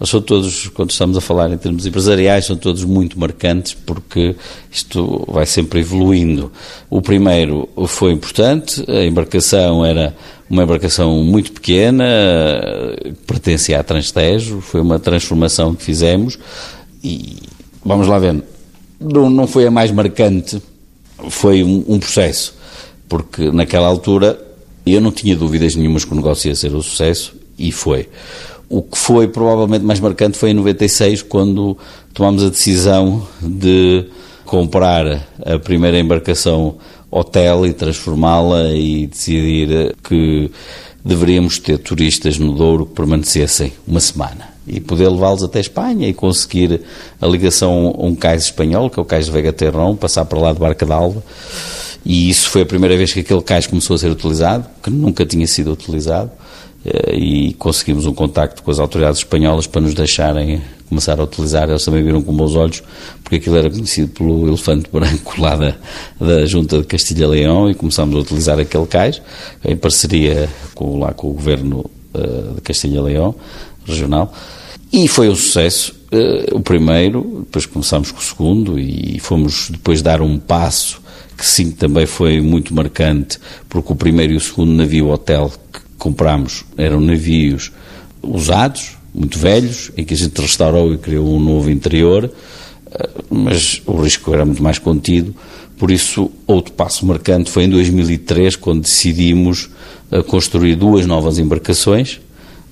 são 0.06 0.20
todos, 0.20 0.68
quando 0.68 0.90
estamos 0.90 1.16
a 1.16 1.20
falar 1.20 1.50
em 1.50 1.56
termos 1.56 1.86
empresariais, 1.86 2.46
são 2.46 2.56
todos 2.56 2.84
muito 2.84 3.18
marcantes 3.18 3.74
porque 3.74 4.34
isto 4.70 5.24
vai 5.28 5.46
sempre 5.46 5.80
evoluindo. 5.80 6.50
O 6.90 7.00
primeiro 7.00 7.68
foi 7.86 8.12
importante, 8.12 8.84
a 8.88 9.04
embarcação 9.04 9.84
era 9.84 10.14
uma 10.50 10.64
embarcação 10.64 11.22
muito 11.22 11.52
pequena, 11.52 12.04
pertencia 13.26 13.78
à 13.78 13.82
Transtejo, 13.82 14.60
foi 14.60 14.80
uma 14.80 14.98
transformação 14.98 15.74
que 15.74 15.82
fizemos 15.82 16.38
e 17.02 17.38
vamos 17.84 18.06
lá 18.06 18.18
ver, 18.18 18.42
não, 19.00 19.30
não 19.30 19.46
foi 19.46 19.66
a 19.66 19.70
mais 19.70 19.90
marcante, 19.90 20.60
foi 21.28 21.62
um, 21.62 21.84
um 21.88 21.98
processo, 21.98 22.54
porque 23.08 23.50
naquela 23.50 23.86
altura 23.86 24.38
eu 24.86 25.00
não 25.00 25.12
tinha 25.12 25.36
dúvidas 25.36 25.74
nenhumas 25.76 26.04
que 26.04 26.12
o 26.12 26.16
negócio 26.16 26.48
ia 26.48 26.54
ser 26.54 26.74
um 26.74 26.82
sucesso 26.82 27.34
e 27.58 27.70
foi. 27.70 28.08
O 28.68 28.82
que 28.82 28.96
foi 28.96 29.28
provavelmente 29.28 29.84
mais 29.84 30.00
marcante 30.00 30.38
foi 30.38 30.50
em 30.50 30.54
96, 30.54 31.22
quando 31.22 31.76
tomámos 32.14 32.42
a 32.42 32.48
decisão 32.48 33.26
de 33.40 34.06
comprar 34.44 35.28
a 35.44 35.58
primeira 35.58 35.98
embarcação 35.98 36.76
hotel 37.10 37.66
e 37.66 37.72
transformá-la 37.74 38.72
e 38.72 39.06
decidir 39.06 39.94
que 40.02 40.50
deveríamos 41.04 41.58
ter 41.58 41.78
turistas 41.78 42.38
no 42.38 42.54
Douro 42.54 42.86
que 42.86 42.94
permanecessem 42.94 43.72
uma 43.86 44.00
semana 44.00 44.52
e 44.66 44.80
poder 44.80 45.08
levá-los 45.08 45.42
até 45.42 45.60
Espanha 45.60 46.08
e 46.08 46.14
conseguir 46.14 46.80
a 47.20 47.26
ligação 47.26 47.94
a 47.98 48.04
um 48.04 48.14
cais 48.14 48.44
espanhol, 48.44 48.88
que 48.88 48.98
é 48.98 49.02
o 49.02 49.04
cais 49.04 49.26
de 49.26 49.32
Vega 49.32 49.52
Terrão, 49.52 49.96
passar 49.96 50.24
para 50.24 50.38
lá 50.38 50.52
de 50.52 50.58
Barca 50.58 50.86
d'Alva. 50.86 51.22
E 52.04 52.28
isso 52.28 52.50
foi 52.50 52.62
a 52.62 52.66
primeira 52.66 52.96
vez 52.96 53.12
que 53.12 53.20
aquele 53.20 53.42
cais 53.42 53.66
começou 53.66 53.94
a 53.94 53.98
ser 53.98 54.10
utilizado, 54.10 54.66
que 54.82 54.90
nunca 54.90 55.24
tinha 55.24 55.46
sido 55.46 55.72
utilizado. 55.72 56.30
Eh, 56.84 57.16
e 57.16 57.54
conseguimos 57.54 58.06
um 58.06 58.14
contacto 58.14 58.62
com 58.62 58.70
as 58.70 58.78
autoridades 58.78 59.18
espanholas 59.18 59.66
para 59.66 59.80
nos 59.80 59.94
deixarem 59.94 60.60
começar 60.88 61.18
a 61.18 61.24
utilizar. 61.24 61.68
Eles 61.68 61.84
também 61.84 62.02
viram 62.02 62.22
com 62.22 62.34
bons 62.34 62.54
olhos, 62.56 62.82
porque 63.22 63.36
aquilo 63.36 63.56
era 63.56 63.70
conhecido 63.70 64.08
pelo 64.08 64.48
elefante 64.48 64.88
branco 64.92 65.40
lá 65.40 65.56
da, 65.56 65.76
da 66.20 66.46
Junta 66.46 66.78
de 66.78 66.84
Castilha-Leão 66.84 67.70
e 67.70 67.74
começámos 67.74 68.14
a 68.16 68.18
utilizar 68.18 68.58
aquele 68.58 68.86
cais 68.86 69.22
em 69.64 69.76
parceria 69.76 70.48
com, 70.74 70.98
lá 70.98 71.12
com 71.12 71.28
o 71.28 71.32
governo 71.32 71.90
uh, 72.14 72.54
de 72.54 72.60
Castilha-Leão 72.60 73.34
regional. 73.86 74.32
E 74.92 75.08
foi 75.08 75.30
um 75.30 75.34
sucesso, 75.34 75.94
uh, 76.12 76.56
o 76.56 76.60
primeiro, 76.60 77.44
depois 77.46 77.64
começámos 77.64 78.10
com 78.10 78.18
o 78.18 78.22
segundo 78.22 78.78
e 78.78 79.18
fomos 79.20 79.70
depois 79.70 80.02
dar 80.02 80.20
um 80.20 80.38
passo 80.38 81.00
que 81.36 81.46
sim 81.46 81.70
também 81.70 82.06
foi 82.06 82.40
muito 82.40 82.74
marcante, 82.74 83.38
porque 83.68 83.92
o 83.92 83.96
primeiro 83.96 84.32
e 84.32 84.36
o 84.36 84.40
segundo 84.40 84.72
navio 84.72 85.08
hotel 85.08 85.52
que 85.72 85.80
comprámos 85.98 86.64
eram 86.76 87.00
navios 87.00 87.72
usados, 88.22 88.96
muito 89.14 89.38
velhos, 89.38 89.90
em 89.96 90.04
que 90.04 90.14
a 90.14 90.16
gente 90.16 90.40
restaurou 90.40 90.92
e 90.94 90.98
criou 90.98 91.28
um 91.34 91.40
novo 91.40 91.70
interior, 91.70 92.30
eh, 92.90 93.10
mas 93.30 93.82
o 93.86 94.00
risco 94.00 94.32
era 94.32 94.44
muito 94.44 94.62
mais 94.62 94.78
contido. 94.78 95.34
Por 95.76 95.90
isso, 95.90 96.30
outro 96.46 96.72
passo 96.72 97.04
marcante 97.04 97.50
foi 97.50 97.64
em 97.64 97.68
2003, 97.68 98.56
quando 98.56 98.82
decidimos 98.82 99.68
eh, 100.10 100.22
construir 100.22 100.76
duas 100.76 101.06
novas 101.06 101.38
embarcações 101.38 102.20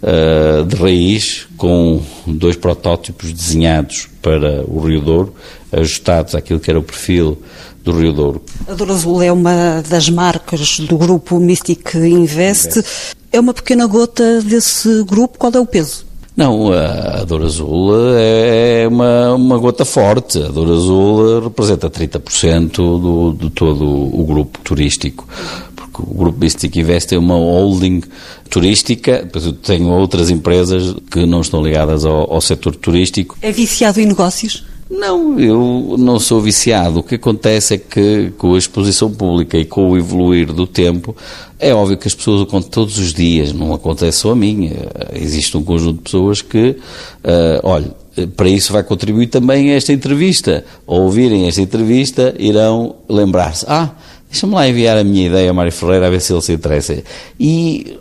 eh, 0.02 0.64
de 0.66 0.76
raiz, 0.76 1.46
com 1.58 2.00
dois 2.26 2.56
protótipos 2.56 3.32
desenhados 3.32 4.08
para 4.22 4.64
o 4.66 4.80
Rio 4.80 5.02
Douro, 5.02 5.34
ajustados 5.70 6.34
àquilo 6.34 6.58
que 6.58 6.70
era 6.70 6.78
o 6.78 6.82
perfil 6.82 7.36
do 7.82 7.92
Rio 7.92 8.12
Douro. 8.12 8.42
A 8.68 8.74
Douro 8.74 8.92
Azul 8.92 9.22
é 9.22 9.32
uma 9.32 9.82
das 9.88 10.08
marcas 10.08 10.80
do 10.80 10.96
grupo 10.96 11.38
Mystic 11.38 11.94
Invest. 11.94 12.78
Invest. 12.78 12.84
É 13.32 13.38
uma 13.38 13.54
pequena 13.54 13.86
gota 13.86 14.40
desse 14.42 15.04
grupo, 15.04 15.38
qual 15.38 15.52
é 15.54 15.60
o 15.60 15.66
peso? 15.66 16.10
Não, 16.36 16.72
a 16.72 17.22
Dor 17.24 17.42
Azul 17.42 17.92
é 18.16 18.88
uma, 18.88 19.34
uma 19.34 19.58
gota 19.58 19.84
forte. 19.84 20.38
A 20.38 20.48
Dor 20.48 20.70
Azul 20.72 21.40
representa 21.44 21.90
30% 21.90 22.76
do, 22.76 23.36
de 23.38 23.50
todo 23.50 23.84
o 23.84 24.24
grupo 24.24 24.58
turístico. 24.60 25.28
Porque 25.76 26.00
o 26.00 26.14
Grupo 26.14 26.38
Mystic 26.38 26.76
Invest 26.76 27.14
é 27.14 27.18
uma 27.18 27.34
holding 27.34 28.02
turística, 28.48 29.18
depois 29.18 29.44
eu 29.44 29.52
tenho 29.52 29.88
outras 29.88 30.30
empresas 30.30 30.94
que 31.10 31.26
não 31.26 31.42
estão 31.42 31.62
ligadas 31.62 32.04
ao, 32.04 32.32
ao 32.32 32.40
setor 32.40 32.74
turístico. 32.74 33.36
É 33.42 33.52
viciado 33.52 34.00
em 34.00 34.06
negócios? 34.06 34.64
Não, 34.90 35.38
eu 35.38 35.94
não 35.96 36.18
sou 36.18 36.40
viciado. 36.40 36.98
O 36.98 37.02
que 37.04 37.14
acontece 37.14 37.74
é 37.74 37.78
que 37.78 38.32
com 38.36 38.54
a 38.54 38.58
exposição 38.58 39.08
pública 39.08 39.56
e 39.56 39.64
com 39.64 39.88
o 39.88 39.96
evoluir 39.96 40.52
do 40.52 40.66
tempo, 40.66 41.16
é 41.60 41.72
óbvio 41.72 41.96
que 41.96 42.08
as 42.08 42.14
pessoas 42.14 42.40
o 42.40 42.46
contam 42.46 42.68
todos 42.68 42.98
os 42.98 43.14
dias, 43.14 43.52
não 43.52 43.72
acontece 43.72 44.18
só 44.18 44.32
a 44.32 44.36
mim. 44.36 44.66
Eh, 44.66 45.20
existe 45.22 45.56
um 45.56 45.62
conjunto 45.62 45.98
de 45.98 46.02
pessoas 46.02 46.42
que, 46.42 46.70
uh, 46.70 47.60
olha, 47.62 47.94
para 48.36 48.48
isso 48.48 48.72
vai 48.72 48.82
contribuir 48.82 49.28
também 49.28 49.70
esta 49.70 49.92
entrevista. 49.92 50.64
Ao 50.84 51.02
ouvirem 51.02 51.46
esta 51.46 51.62
entrevista, 51.62 52.34
irão 52.36 52.96
lembrar-se: 53.08 53.64
ah, 53.68 53.90
deixa-me 54.28 54.54
lá 54.54 54.68
enviar 54.68 54.98
a 54.98 55.04
minha 55.04 55.28
ideia 55.28 55.50
ao 55.50 55.54
Mário 55.54 55.70
Ferreira 55.70 56.08
a 56.08 56.10
ver 56.10 56.20
se 56.20 56.32
ele 56.32 56.42
se 56.42 56.52
interessa. 56.52 57.00
E 57.38 57.96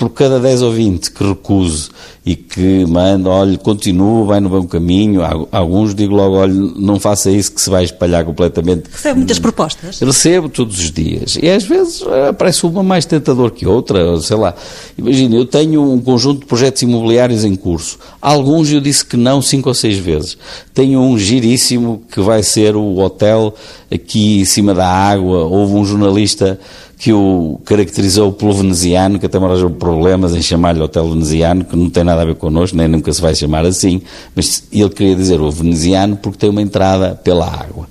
por 0.00 0.08
cada 0.08 0.40
10 0.40 0.62
ou 0.62 0.72
20 0.72 1.10
que 1.10 1.22
recuse 1.22 1.90
e 2.24 2.34
que 2.34 2.86
manda, 2.86 3.28
olha, 3.28 3.58
continua, 3.58 4.24
vai 4.24 4.40
no 4.40 4.48
bom 4.48 4.66
caminho, 4.66 5.20
alguns 5.52 5.94
digo 5.94 6.14
logo, 6.14 6.36
olha, 6.36 6.54
não 6.54 6.98
faça 6.98 7.30
isso 7.30 7.52
que 7.52 7.60
se 7.60 7.68
vai 7.68 7.84
espalhar 7.84 8.24
completamente. 8.24 8.84
Recebe 8.90 9.18
muitas 9.18 9.38
propostas? 9.38 10.00
Recebo 10.00 10.48
todos 10.48 10.78
os 10.78 10.90
dias. 10.90 11.38
E 11.42 11.50
às 11.50 11.64
vezes 11.64 12.02
aparece 12.30 12.64
uma 12.64 12.82
mais 12.82 13.04
tentador 13.04 13.50
que 13.50 13.66
outra, 13.66 14.18
sei 14.22 14.38
lá. 14.38 14.54
Imagina, 14.96 15.36
eu 15.36 15.44
tenho 15.44 15.82
um 15.82 16.00
conjunto 16.00 16.40
de 16.40 16.46
projetos 16.46 16.80
imobiliários 16.80 17.44
em 17.44 17.54
curso. 17.54 17.98
Alguns 18.22 18.72
eu 18.72 18.80
disse 18.80 19.04
que 19.04 19.18
não 19.18 19.42
cinco 19.42 19.68
ou 19.68 19.74
seis 19.74 19.98
vezes. 19.98 20.38
Tenho 20.72 20.98
um 20.98 21.18
giríssimo 21.18 22.02
que 22.10 22.22
vai 22.22 22.42
ser 22.42 22.74
o 22.74 22.96
hotel 23.00 23.54
aqui 23.92 24.40
em 24.40 24.44
cima 24.46 24.72
da 24.72 24.88
água. 24.88 25.44
Houve 25.44 25.74
um 25.74 25.84
jornalista 25.84 26.58
que 27.00 27.14
o 27.14 27.58
caracterizou 27.64 28.30
pelo 28.30 28.52
veneziano, 28.52 29.18
que 29.18 29.24
até 29.24 29.38
me 29.38 29.46
arranjou 29.46 29.70
problemas 29.70 30.36
em 30.36 30.42
chamar-lhe 30.42 30.82
Hotel 30.82 31.08
Veneziano, 31.08 31.64
que 31.64 31.74
não 31.74 31.88
tem 31.88 32.04
nada 32.04 32.20
a 32.20 32.24
ver 32.26 32.34
connosco, 32.34 32.76
nem 32.76 32.86
nunca 32.86 33.10
se 33.10 33.22
vai 33.22 33.34
chamar 33.34 33.64
assim, 33.64 34.02
mas 34.36 34.64
ele 34.70 34.90
queria 34.90 35.16
dizer 35.16 35.40
o 35.40 35.50
veneziano 35.50 36.18
porque 36.18 36.36
tem 36.36 36.50
uma 36.50 36.60
entrada 36.60 37.14
pela 37.14 37.46
água. 37.46 37.88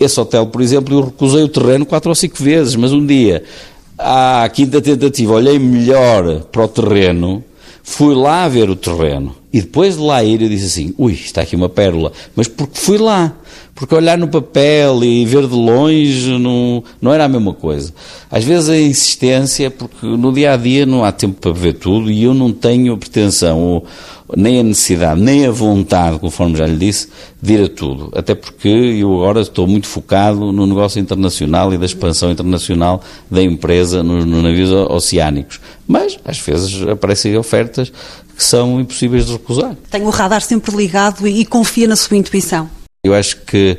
Esse 0.00 0.18
hotel, 0.18 0.46
por 0.46 0.62
exemplo, 0.62 0.96
eu 0.96 1.04
recusei 1.04 1.42
o 1.42 1.48
terreno 1.48 1.84
quatro 1.84 2.08
ou 2.08 2.14
cinco 2.14 2.42
vezes, 2.42 2.74
mas 2.76 2.92
um 2.92 3.04
dia, 3.04 3.44
à 3.98 4.48
quinta 4.50 4.80
tentativa, 4.80 5.34
olhei 5.34 5.58
melhor 5.58 6.40
para 6.50 6.64
o 6.64 6.68
terreno, 6.68 7.44
fui 7.88 8.16
lá 8.16 8.48
ver 8.48 8.68
o 8.68 8.74
terreno, 8.74 9.32
e 9.52 9.60
depois 9.60 9.96
de 9.96 10.02
lá 10.02 10.22
ir 10.22 10.42
eu 10.42 10.48
disse 10.48 10.66
assim, 10.66 10.94
ui, 10.98 11.12
está 11.12 11.42
aqui 11.42 11.54
uma 11.54 11.68
pérola, 11.68 12.12
mas 12.34 12.48
porque 12.48 12.78
fui 12.78 12.98
lá, 12.98 13.32
porque 13.76 13.94
olhar 13.94 14.18
no 14.18 14.26
papel 14.26 15.04
e 15.04 15.24
ver 15.24 15.46
de 15.46 15.54
longe 15.54 16.36
não, 16.36 16.82
não 17.00 17.12
era 17.12 17.24
a 17.24 17.28
mesma 17.28 17.54
coisa. 17.54 17.94
Às 18.30 18.42
vezes 18.42 18.68
a 18.68 18.76
insistência, 18.76 19.70
porque 19.70 20.04
no 20.04 20.32
dia 20.32 20.52
a 20.52 20.56
dia 20.56 20.84
não 20.84 21.04
há 21.04 21.12
tempo 21.12 21.40
para 21.40 21.52
ver 21.52 21.74
tudo 21.74 22.10
e 22.10 22.24
eu 22.24 22.34
não 22.34 22.52
tenho 22.52 22.92
a 22.92 22.96
pretensão, 22.98 23.82
nem 24.36 24.60
a 24.60 24.62
necessidade, 24.62 25.20
nem 25.20 25.46
a 25.46 25.50
vontade, 25.50 26.18
conforme 26.18 26.56
já 26.56 26.66
lhe 26.66 26.76
disse, 26.76 27.08
de 27.40 27.54
ir 27.54 27.64
a 27.64 27.68
tudo. 27.68 28.10
Até 28.16 28.34
porque 28.34 28.68
eu 28.68 29.14
agora 29.14 29.40
estou 29.40 29.66
muito 29.66 29.86
focado 29.86 30.52
no 30.52 30.66
negócio 30.66 31.00
internacional 31.00 31.72
e 31.72 31.78
da 31.78 31.86
expansão 31.86 32.32
internacional 32.32 33.00
da 33.30 33.42
empresa 33.42 34.02
nos, 34.02 34.24
nos 34.24 34.42
navios 34.42 34.70
oceânicos. 34.70 35.60
Mas 35.86 36.18
às 36.24 36.38
vezes 36.38 36.82
aparecem 36.82 37.36
ofertas 37.36 37.90
que 38.36 38.42
são 38.42 38.80
impossíveis 38.80 39.26
de 39.26 39.32
recusar. 39.32 39.76
Tem 39.90 40.02
o 40.02 40.10
radar 40.10 40.42
sempre 40.42 40.74
ligado 40.74 41.26
e, 41.26 41.40
e 41.40 41.46
confia 41.46 41.86
na 41.86 41.96
sua 41.96 42.16
intuição. 42.16 42.68
Eu 43.04 43.14
acho 43.14 43.38
que 43.42 43.78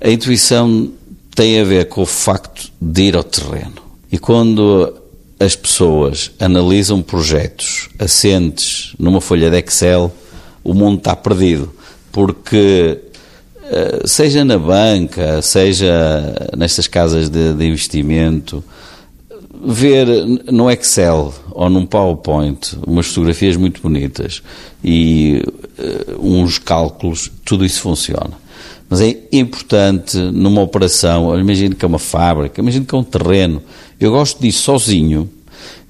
a 0.00 0.10
intuição 0.10 0.92
tem 1.34 1.60
a 1.60 1.64
ver 1.64 1.86
com 1.86 2.02
o 2.02 2.06
facto 2.06 2.70
de 2.80 3.02
ir 3.02 3.16
ao 3.16 3.22
terreno. 3.22 3.80
E 4.10 4.18
quando 4.18 4.92
as 5.38 5.54
pessoas 5.54 6.32
analisam 6.40 7.00
projetos 7.00 7.88
assentes 7.98 8.92
numa 8.98 9.20
folha 9.20 9.50
de 9.50 9.58
Excel, 9.58 10.12
o 10.64 10.74
mundo 10.74 10.98
está 10.98 11.14
perdido. 11.14 11.72
Porque, 12.10 12.98
eh, 13.70 14.02
seja 14.04 14.44
na 14.44 14.58
banca, 14.58 15.40
seja 15.40 16.34
nestas 16.56 16.88
casas 16.88 17.28
de, 17.28 17.54
de 17.54 17.66
investimento, 17.66 18.64
ver 19.64 20.06
no 20.50 20.70
Excel 20.70 21.34
ou 21.50 21.68
num 21.68 21.86
PowerPoint 21.86 22.76
umas 22.86 23.06
fotografias 23.06 23.56
muito 23.56 23.80
bonitas 23.80 24.42
e 24.82 25.42
uh, 25.78 26.26
uns 26.26 26.58
cálculos, 26.58 27.30
tudo 27.44 27.64
isso 27.64 27.80
funciona. 27.80 28.32
Mas 28.88 29.00
é 29.00 29.16
importante 29.32 30.16
numa 30.16 30.62
operação, 30.62 31.38
imagino 31.38 31.74
que 31.74 31.84
é 31.84 31.88
uma 31.88 31.98
fábrica, 31.98 32.60
imagino 32.60 32.86
que 32.86 32.94
é 32.94 32.98
um 32.98 33.04
terreno. 33.04 33.62
Eu 34.00 34.12
gosto 34.12 34.40
disso 34.40 34.62
sozinho 34.62 35.28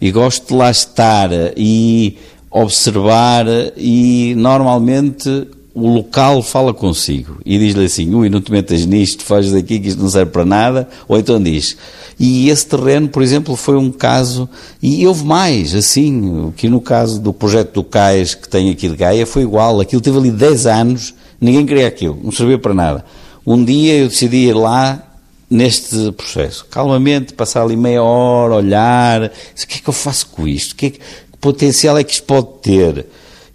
e 0.01 0.11
gosto 0.11 0.49
de 0.49 0.55
lá 0.55 0.71
estar 0.71 1.31
e 1.57 2.17
observar 2.51 3.47
e 3.77 4.35
normalmente 4.37 5.47
o 5.85 5.95
local 5.95 6.43
fala 6.43 6.75
consigo 6.75 7.41
e 7.45 7.59
diz-lhe 7.59 7.85
assim, 7.85 8.15
ui, 8.15 8.29
não 8.29 8.41
te 8.41 8.51
metas 8.51 8.85
nisto, 8.85 9.25
fazes 9.25 9.53
daqui 9.53 9.79
que 9.79 9.89
isto 9.89 10.03
não 10.03 10.09
serve 10.09 10.31
para 10.31 10.45
nada, 10.45 10.89
ou 11.07 11.19
então 11.19 11.43
diz. 11.43 11.77
E 12.19 12.49
esse 12.49 12.67
terreno, 12.67 13.09
por 13.09 13.23
exemplo, 13.23 13.55
foi 13.57 13.77
um 13.77 13.91
caso, 13.91 14.49
e 14.83 15.07
houve 15.07 15.25
mais, 15.25 15.75
assim, 15.75 16.53
que 16.57 16.69
no 16.69 16.81
caso 16.81 17.21
do 17.21 17.33
projeto 17.33 17.75
do 17.75 17.85
CAIS 17.85 18.35
que 18.35 18.49
tem 18.49 18.71
aqui 18.71 18.89
de 18.89 18.97
Gaia 18.97 19.27
foi 19.27 19.43
igual, 19.43 19.81
aquilo 19.81 20.03
teve 20.03 20.19
ali 20.19 20.31
10 20.31 20.67
anos 20.67 21.15
Ninguém 21.41 21.65
queria 21.65 21.87
aquilo, 21.87 22.19
não 22.23 22.33
servia 22.33 22.59
para 22.59 22.75
nada. 22.75 23.05
Um 23.47 23.65
dia 23.65 23.99
eu 23.99 24.09
decidi 24.09 24.49
ir 24.49 24.55
lá 24.55 25.03
neste 25.49 26.13
processo, 26.13 26.67
calmamente, 26.69 27.33
passar 27.33 27.63
ali 27.63 27.77
meia 27.77 28.03
hora, 28.03 28.55
olhar, 28.55 29.25
o 29.25 29.67
que 29.67 29.79
é 29.79 29.81
que 29.81 29.89
eu 29.89 29.95
faço 29.95 30.27
com 30.29 30.47
isto? 30.47 30.75
Que, 30.75 30.87
é 30.87 30.91
que, 30.91 30.99
que 30.99 31.39
potencial 31.41 31.97
é 31.97 32.05
que 32.05 32.13
isto 32.13 32.25
pode 32.25 32.49
ter? 32.61 33.07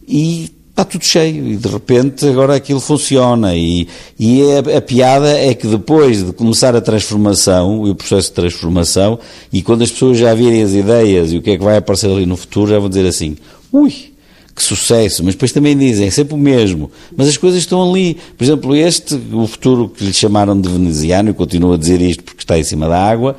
E 0.08 0.52
está 0.74 0.84
tudo 0.84 1.06
cheio 1.06 1.48
e 1.48 1.56
de 1.56 1.68
repente 1.68 2.28
agora 2.28 2.56
aquilo 2.56 2.80
funciona. 2.80 3.56
E, 3.56 3.88
e 4.20 4.42
a, 4.54 4.78
a, 4.78 4.82
piada 4.82 5.30
é 5.30 5.54
que 5.54 5.68
depois 5.68 6.26
de 6.26 6.34
começar 6.34 6.76
a 6.76 6.82
transformação 6.82 7.88
e 7.88 7.92
o 7.92 7.96
processo 7.96 8.30
de 8.30 8.34
transformação 8.34 9.20
e 9.52 9.62
quando 9.62 9.84
as 9.84 9.92
pessoas 9.92 10.18
já 10.18 10.34
virem 10.34 10.64
as 10.64 10.74
ideias 10.74 11.32
e 11.32 11.38
o 11.38 11.42
que 11.44 11.52
é 11.52 11.58
que 11.58 11.64
vai 11.64 11.78
aparecer 11.78 12.10
ali 12.10 12.26
no 12.26 12.36
futuro 12.36 12.72
já 12.72 12.80
vão 12.80 12.90
dizer 12.90 13.06
assim, 13.06 13.38
ui, 13.72 14.14
que 14.56 14.64
sucesso, 14.64 15.24
mas 15.24 15.36
depois 15.36 15.52
também 15.52 15.78
dizem, 15.78 16.08
é 16.08 16.12
sempre 16.12 16.34
o 16.34 16.38
mesmo, 16.38 16.92
mas 17.16 17.28
as 17.28 17.38
coisas 17.38 17.60
estão 17.60 17.90
ali. 17.90 18.18
Por 18.38 18.44
exemplo, 18.44 18.76
este, 18.76 19.20
o 19.32 19.48
futuro 19.48 19.90
que 19.90 20.06
lhe 20.06 20.14
chamaram 20.14 20.60
de 20.60 20.70
veneziano, 20.70 21.32
e 21.32 21.34
continuo 21.34 21.74
a 21.74 21.78
dizer 21.78 22.02
isto 22.02 22.24
porque 22.24 22.44
está 22.44 22.58
em 22.58 22.64
cima 22.64 22.88
da 22.88 23.00
água, 23.00 23.36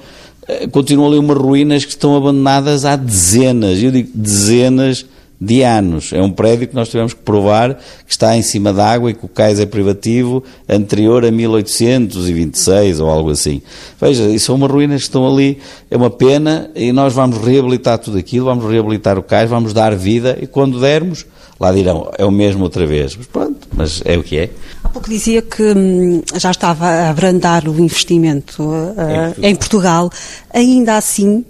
eh, 0.48 0.66
continuam 0.66 1.08
ali 1.08 1.18
umas 1.18 1.38
ruínas 1.38 1.84
que 1.84 1.92
estão 1.92 2.16
abandonadas 2.16 2.84
há 2.84 2.96
dezenas, 2.96 3.80
eu 3.80 3.92
digo 3.92 4.10
dezenas 4.12 5.06
de 5.44 5.62
anos. 5.62 6.12
É 6.12 6.22
um 6.22 6.30
prédio 6.30 6.66
que 6.66 6.74
nós 6.74 6.88
tivemos 6.88 7.12
que 7.12 7.20
provar 7.20 7.74
que 7.74 8.12
está 8.12 8.36
em 8.36 8.42
cima 8.42 8.72
da 8.72 8.86
água 8.86 9.10
e 9.10 9.14
que 9.14 9.24
o 9.24 9.28
cais 9.28 9.60
é 9.60 9.66
privativo 9.66 10.42
anterior 10.68 11.24
a 11.24 11.30
1826 11.30 13.00
ou 13.00 13.10
algo 13.10 13.30
assim. 13.30 13.60
Veja, 14.00 14.24
isso 14.24 14.46
são 14.46 14.54
umas 14.54 14.70
ruínas 14.70 15.02
que 15.02 15.08
estão 15.08 15.30
ali, 15.30 15.58
é 15.90 15.96
uma 15.96 16.10
pena 16.10 16.70
e 16.74 16.92
nós 16.92 17.12
vamos 17.12 17.38
reabilitar 17.38 17.98
tudo 17.98 18.16
aquilo, 18.16 18.46
vamos 18.46 18.70
reabilitar 18.70 19.18
o 19.18 19.22
cais, 19.22 19.50
vamos 19.50 19.72
dar 19.72 19.94
vida 19.94 20.38
e 20.40 20.46
quando 20.46 20.80
dermos, 20.80 21.26
lá 21.60 21.72
dirão, 21.72 22.10
é 22.16 22.24
o 22.24 22.30
mesmo 22.30 22.64
outra 22.64 22.86
vez. 22.86 23.14
Mas 23.16 23.26
pronto, 23.26 23.68
mas 23.76 24.02
é 24.04 24.16
o 24.16 24.22
que 24.22 24.38
é. 24.38 24.50
Há 24.82 24.88
pouco 24.88 25.08
dizia 25.08 25.42
que 25.42 25.62
hum, 25.62 26.22
já 26.36 26.50
estava 26.50 26.86
a 26.86 27.10
abrandar 27.10 27.68
o 27.68 27.78
investimento 27.78 28.62
uh, 28.62 28.92
em, 28.92 28.94
Portugal. 28.96 29.42
em 29.42 29.54
Portugal. 29.56 30.10
Ainda 30.52 30.96
assim, 30.96 31.44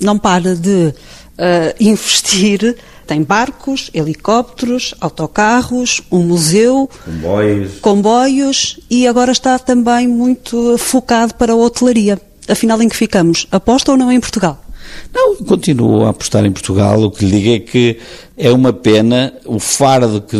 não 0.00 0.18
para 0.18 0.54
de 0.54 0.92
uh, 1.38 1.74
investir 1.80 2.76
tem 3.08 3.22
barcos, 3.22 3.90
helicópteros, 3.94 4.94
autocarros, 5.00 6.02
um 6.12 6.18
museu, 6.18 6.90
comboios. 7.06 7.78
comboios 7.80 8.80
e 8.90 9.06
agora 9.06 9.32
está 9.32 9.58
também 9.58 10.06
muito 10.06 10.76
focado 10.76 11.34
para 11.34 11.54
a 11.54 11.56
hotelaria. 11.56 12.20
Afinal, 12.46 12.80
em 12.82 12.88
que 12.88 12.96
ficamos? 12.96 13.46
Aposta 13.50 13.92
ou 13.92 13.96
não 13.96 14.12
em 14.12 14.20
Portugal? 14.20 14.62
Não, 15.12 15.36
continuo 15.36 16.04
a 16.04 16.10
apostar 16.10 16.44
em 16.44 16.52
Portugal. 16.52 17.00
O 17.02 17.10
que 17.10 17.24
lhe 17.24 17.40
digo 17.40 17.54
é 17.54 17.58
que 17.60 17.98
é 18.36 18.50
uma 18.52 18.74
pena 18.74 19.32
o 19.46 19.58
fardo 19.58 20.20
que 20.20 20.36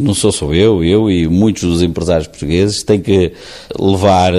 não 0.00 0.14
sou 0.14 0.30
só 0.30 0.54
eu, 0.54 0.84
eu 0.84 1.10
e 1.10 1.26
muitos 1.26 1.64
dos 1.64 1.82
empresários 1.82 2.28
portugueses 2.28 2.84
têm 2.84 3.00
que 3.00 3.32
levar 3.78 4.32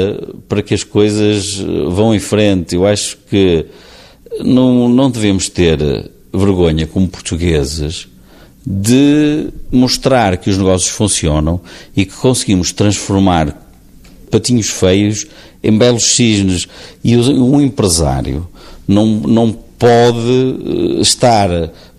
para 0.47 0.61
que 0.61 0.73
as 0.73 0.85
coisas 0.85 1.59
vão 1.89 2.15
em 2.15 2.19
frente. 2.19 2.75
Eu 2.75 2.85
acho 2.85 3.17
que 3.29 3.65
não, 4.39 4.87
não 4.87 5.11
devemos 5.11 5.49
ter 5.49 5.79
vergonha, 6.33 6.87
como 6.87 7.07
portugueses, 7.07 8.07
de 8.65 9.47
mostrar 9.71 10.37
que 10.37 10.49
os 10.49 10.57
negócios 10.57 10.91
funcionam 10.91 11.61
e 11.95 12.05
que 12.05 12.13
conseguimos 12.13 12.71
transformar 12.71 13.65
patinhos 14.29 14.69
feios 14.69 15.25
em 15.63 15.77
belos 15.77 16.11
cisnes. 16.11 16.67
E 17.03 17.15
um 17.15 17.61
empresário 17.61 18.47
não, 18.87 19.05
não 19.05 19.57
pode 19.79 20.97
eh, 20.97 21.01
estar 21.01 21.49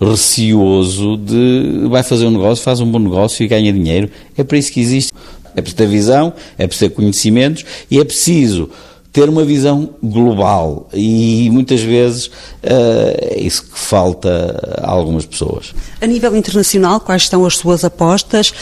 receoso 0.01 1.17
de 1.17 1.87
vai 1.89 2.03
fazer 2.03 2.27
um 2.27 2.31
negócio, 2.31 2.63
faz 2.63 2.81
um 2.81 2.91
bom 2.91 2.99
negócio 2.99 3.43
e 3.43 3.49
ganha 3.49 3.73
dinheiro. 3.73 4.11
É 4.37 4.45
para 4.45 4.59
isso 4.59 4.73
que 4.73 4.81
existe. 4.81 5.13
É 5.57 5.61
preciso 5.61 5.77
ter 5.77 5.89
visão, 5.89 6.33
é 6.57 6.67
preciso 6.67 6.91
ter 6.91 6.95
conhecimentos 6.95 7.65
e 7.91 7.99
é 7.99 8.05
preciso 8.05 8.71
ter 9.13 9.29
uma 9.29 9.45
visão 9.45 9.91
global 10.03 10.89
e 10.93 11.49
muitas 11.51 11.81
vezes 11.81 12.27
uh, 12.27 12.31
é 12.63 13.41
isso 13.41 13.65
que 13.65 13.79
falta 13.79 14.79
a 14.83 14.91
algumas 14.91 15.25
pessoas. 15.25 15.75
A 16.01 16.07
nível 16.07 16.37
internacional, 16.37 17.01
quais 17.01 17.23
estão 17.23 17.45
as 17.45 17.57
suas 17.57 17.85
apostas? 17.85 18.53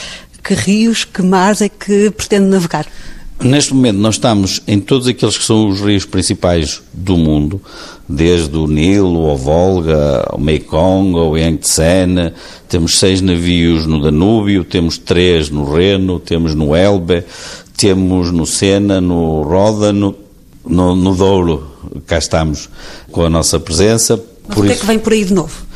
Que 0.42 0.54
rios, 0.54 1.04
que 1.04 1.22
mares 1.22 1.60
é 1.60 1.68
que 1.68 2.10
pretende 2.10 2.46
navegar? 2.46 2.86
Neste 3.38 3.74
momento 3.74 3.98
nós 3.98 4.14
estamos 4.14 4.62
em 4.66 4.80
todos 4.80 5.06
aqueles 5.06 5.36
que 5.36 5.44
são 5.44 5.68
os 5.68 5.80
rios 5.80 6.06
principais 6.06 6.80
do 6.92 7.18
mundo, 7.18 7.60
desde 8.08 8.56
o 8.56 8.66
Nilo, 8.66 9.28
ao 9.28 9.36
Volga, 9.36 10.26
ao 10.30 10.40
Mekong, 10.40 11.14
ao 11.18 11.36
Yangtze, 11.36 11.82
temos 12.66 12.98
seis 12.98 13.20
navios 13.20 13.86
no 13.86 14.00
Danúbio, 14.00 14.64
temos 14.64 14.96
três 14.96 15.50
no 15.50 15.70
Reno, 15.70 16.18
temos 16.18 16.54
no 16.54 16.74
Elbe, 16.74 17.24
temos 17.76 18.32
no 18.32 18.46
Sena, 18.46 19.02
no 19.02 19.42
Ródano, 19.42 20.14
no, 20.66 20.94
no 20.94 21.14
Douro, 21.14 21.66
cá 22.06 22.18
estamos 22.18 22.68
com 23.10 23.22
a 23.22 23.30
nossa 23.30 23.58
presença. 23.58 24.22
Mas 24.46 24.54
por 24.54 24.64
o 24.64 24.68
que 24.68 24.72
isso, 24.72 24.80
é 24.80 24.80
que 24.80 24.86
vem 24.86 24.98
por 24.98 25.12
aí 25.12 25.24
de 25.24 25.32
novo? 25.32 25.66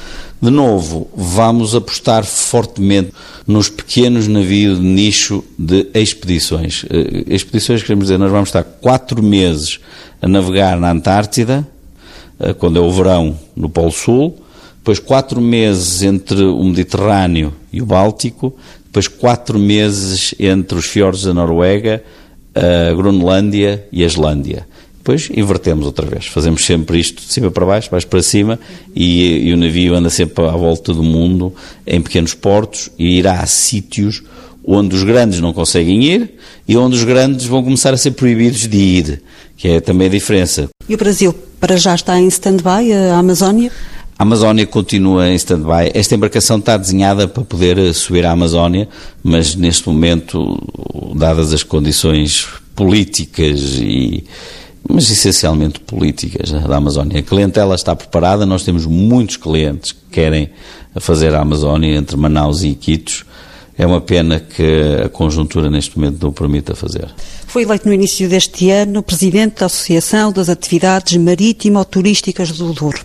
De 0.42 0.50
novo, 0.50 1.10
vamos 1.14 1.74
apostar 1.74 2.24
fortemente 2.24 3.12
nos 3.46 3.68
pequenos 3.68 4.26
navios 4.26 4.78
de 4.78 4.86
nicho 4.86 5.44
de 5.58 5.88
expedições. 5.92 6.82
Uh, 6.84 7.24
expedições, 7.26 7.82
queremos 7.82 8.06
dizer, 8.06 8.18
nós 8.18 8.30
vamos 8.30 8.48
estar 8.48 8.62
quatro 8.62 9.22
meses 9.22 9.80
a 10.22 10.26
navegar 10.26 10.78
na 10.78 10.90
Antártida, 10.90 11.66
uh, 12.38 12.54
quando 12.54 12.78
é 12.78 12.82
o 12.82 12.90
verão 12.90 13.38
no 13.54 13.68
Polo 13.68 13.92
Sul, 13.92 14.38
depois 14.78 14.98
quatro 14.98 15.42
meses 15.42 16.02
entre 16.02 16.42
o 16.42 16.64
Mediterrâneo 16.64 17.52
e 17.70 17.82
o 17.82 17.86
Báltico, 17.86 18.56
depois 18.86 19.06
quatro 19.06 19.58
meses 19.58 20.34
entre 20.38 20.78
os 20.78 20.86
fiordes 20.86 21.24
da 21.24 21.34
Noruega, 21.34 22.02
a 22.54 22.94
Groenlândia 22.94 23.86
e 23.92 24.02
a 24.02 24.06
Islândia. 24.06 24.66
Depois 25.00 25.30
invertemos 25.34 25.86
outra 25.86 26.06
vez. 26.06 26.26
Fazemos 26.26 26.64
sempre 26.64 27.00
isto 27.00 27.22
de 27.22 27.32
cima 27.32 27.50
para 27.50 27.64
baixo, 27.64 27.90
baixo 27.90 28.06
para 28.06 28.22
cima, 28.22 28.60
e, 28.94 29.48
e 29.48 29.52
o 29.52 29.56
navio 29.56 29.94
anda 29.94 30.10
sempre 30.10 30.44
à 30.44 30.50
volta 30.50 30.92
do 30.92 31.02
mundo, 31.02 31.54
em 31.86 32.02
pequenos 32.02 32.34
portos, 32.34 32.90
e 32.98 33.18
irá 33.18 33.40
a 33.40 33.46
sítios 33.46 34.22
onde 34.62 34.94
os 34.94 35.02
grandes 35.02 35.40
não 35.40 35.54
conseguem 35.54 36.04
ir 36.04 36.34
e 36.68 36.76
onde 36.76 36.94
os 36.94 37.02
grandes 37.02 37.46
vão 37.46 37.64
começar 37.64 37.94
a 37.94 37.96
ser 37.96 38.10
proibidos 38.10 38.68
de 38.68 38.76
ir, 38.76 39.22
que 39.56 39.68
é 39.68 39.80
também 39.80 40.06
a 40.06 40.10
diferença. 40.10 40.68
E 40.86 40.94
o 40.94 40.98
Brasil, 40.98 41.34
para 41.58 41.78
já 41.78 41.94
está 41.94 42.18
em 42.18 42.28
stand-by, 42.28 42.92
a 42.92 43.16
Amazónia? 43.16 43.72
A 44.18 44.22
Amazónia 44.22 44.66
continua 44.66 45.30
em 45.30 45.34
stand-by. 45.34 45.92
Esta 45.94 46.14
embarcação 46.14 46.58
está 46.58 46.76
desenhada 46.76 47.26
para 47.26 47.42
poder 47.42 47.78
eh, 47.78 47.92
subir 47.94 48.26
à 48.26 48.32
Amazónia, 48.32 48.86
mas 49.22 49.54
neste 49.54 49.88
momento, 49.88 50.58
dadas 51.16 51.54
as 51.54 51.62
condições 51.62 52.46
políticas 52.76 53.78
e 53.80 54.24
mas 54.92 55.10
essencialmente 55.10 55.80
políticas 55.80 56.50
da 56.50 56.76
Amazónia. 56.76 57.20
A 57.20 57.22
clientela 57.22 57.74
está 57.74 57.94
preparada, 57.94 58.44
nós 58.44 58.62
temos 58.62 58.86
muitos 58.86 59.36
clientes 59.36 59.92
que 59.92 60.00
querem 60.10 60.50
fazer 60.98 61.34
a 61.34 61.40
Amazónia 61.40 61.96
entre 61.96 62.16
Manaus 62.16 62.62
e 62.62 62.68
Iquitos. 62.68 63.24
É 63.78 63.86
uma 63.86 64.00
pena 64.00 64.40
que 64.40 65.02
a 65.04 65.08
conjuntura 65.08 65.70
neste 65.70 65.98
momento 65.98 66.22
não 66.22 66.32
permita 66.32 66.74
fazer. 66.74 67.08
Foi 67.46 67.62
eleito 67.62 67.88
no 67.88 67.94
início 67.94 68.28
deste 68.28 68.70
ano 68.70 69.02
presidente 69.02 69.60
da 69.60 69.66
Associação 69.66 70.30
das 70.32 70.48
Atividades 70.48 71.16
Marítimo-Turísticas 71.16 72.52
do 72.52 72.72
Douro. 72.72 73.00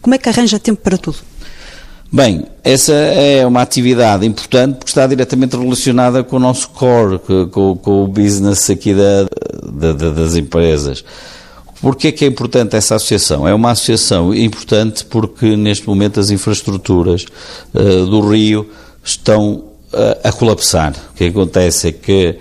Como 0.00 0.14
é 0.14 0.18
que 0.18 0.28
arranja 0.28 0.58
tempo 0.58 0.80
para 0.80 0.96
tudo? 0.96 1.18
Bem, 2.14 2.44
essa 2.62 2.92
é 2.92 3.46
uma 3.46 3.62
atividade 3.62 4.26
importante 4.26 4.74
porque 4.74 4.90
está 4.90 5.06
diretamente 5.06 5.56
relacionada 5.56 6.22
com 6.22 6.36
o 6.36 6.38
nosso 6.38 6.68
core, 6.68 7.18
com, 7.50 7.74
com 7.74 8.04
o 8.04 8.06
business 8.06 8.68
aqui 8.68 8.92
da, 8.92 9.26
da, 9.90 10.10
das 10.10 10.36
empresas. 10.36 11.04
Porquê 11.80 12.08
é 12.08 12.12
que 12.12 12.24
é 12.24 12.28
importante 12.28 12.76
essa 12.76 12.94
associação? 12.94 13.46
É 13.46 13.52
uma 13.52 13.72
associação 13.72 14.32
importante 14.32 15.04
porque 15.04 15.56
neste 15.56 15.88
momento 15.88 16.20
as 16.20 16.30
infraestruturas 16.30 17.26
uh, 17.74 18.06
do 18.06 18.20
Rio 18.20 18.70
estão 19.02 19.54
uh, 19.92 20.18
a 20.22 20.30
colapsar. 20.30 20.94
O 21.12 21.16
que 21.16 21.24
acontece 21.24 21.88
é 21.88 21.92
que 21.92 22.38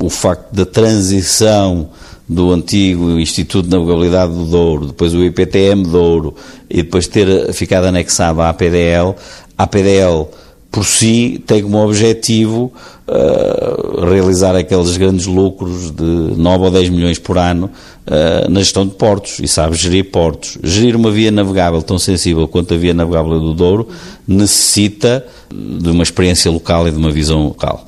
o 0.00 0.10
facto 0.10 0.52
da 0.52 0.66
transição 0.66 1.88
do 2.28 2.50
antigo 2.52 3.18
Instituto 3.20 3.68
de 3.68 3.70
Navegabilidade 3.70 4.32
do 4.32 4.44
Douro, 4.46 4.86
depois 4.86 5.14
o 5.14 5.22
IPTM 5.22 5.84
Douro 5.84 6.34
e 6.68 6.82
depois 6.82 7.06
ter 7.06 7.52
ficado 7.52 7.84
anexado 7.84 8.40
à 8.40 8.48
APDL, 8.48 9.14
a 9.56 9.62
APDL 9.62 10.28
por 10.70 10.84
si 10.84 11.40
tem 11.46 11.62
como 11.62 11.78
objetivo 11.78 12.72
uh, 13.08 14.04
realizar 14.04 14.56
aqueles 14.56 14.96
grandes 14.96 15.26
lucros 15.26 15.90
de 15.90 16.02
9 16.02 16.64
ou 16.64 16.70
10 16.70 16.88
milhões 16.90 17.18
por 17.18 17.38
ano 17.38 17.70
uh, 18.06 18.50
na 18.50 18.60
gestão 18.60 18.86
de 18.86 18.94
portos 18.94 19.38
e 19.40 19.48
sabe 19.48 19.76
gerir 19.76 20.10
portos. 20.10 20.58
Gerir 20.62 20.96
uma 20.96 21.10
via 21.10 21.30
navegável 21.30 21.82
tão 21.82 21.98
sensível 21.98 22.48
quanto 22.48 22.74
a 22.74 22.76
via 22.76 22.94
navegável 22.94 23.40
do 23.40 23.54
Douro 23.54 23.88
necessita 24.26 25.24
de 25.50 25.90
uma 25.90 26.02
experiência 26.02 26.50
local 26.50 26.88
e 26.88 26.90
de 26.90 26.96
uma 26.96 27.10
visão 27.10 27.44
local. 27.44 27.86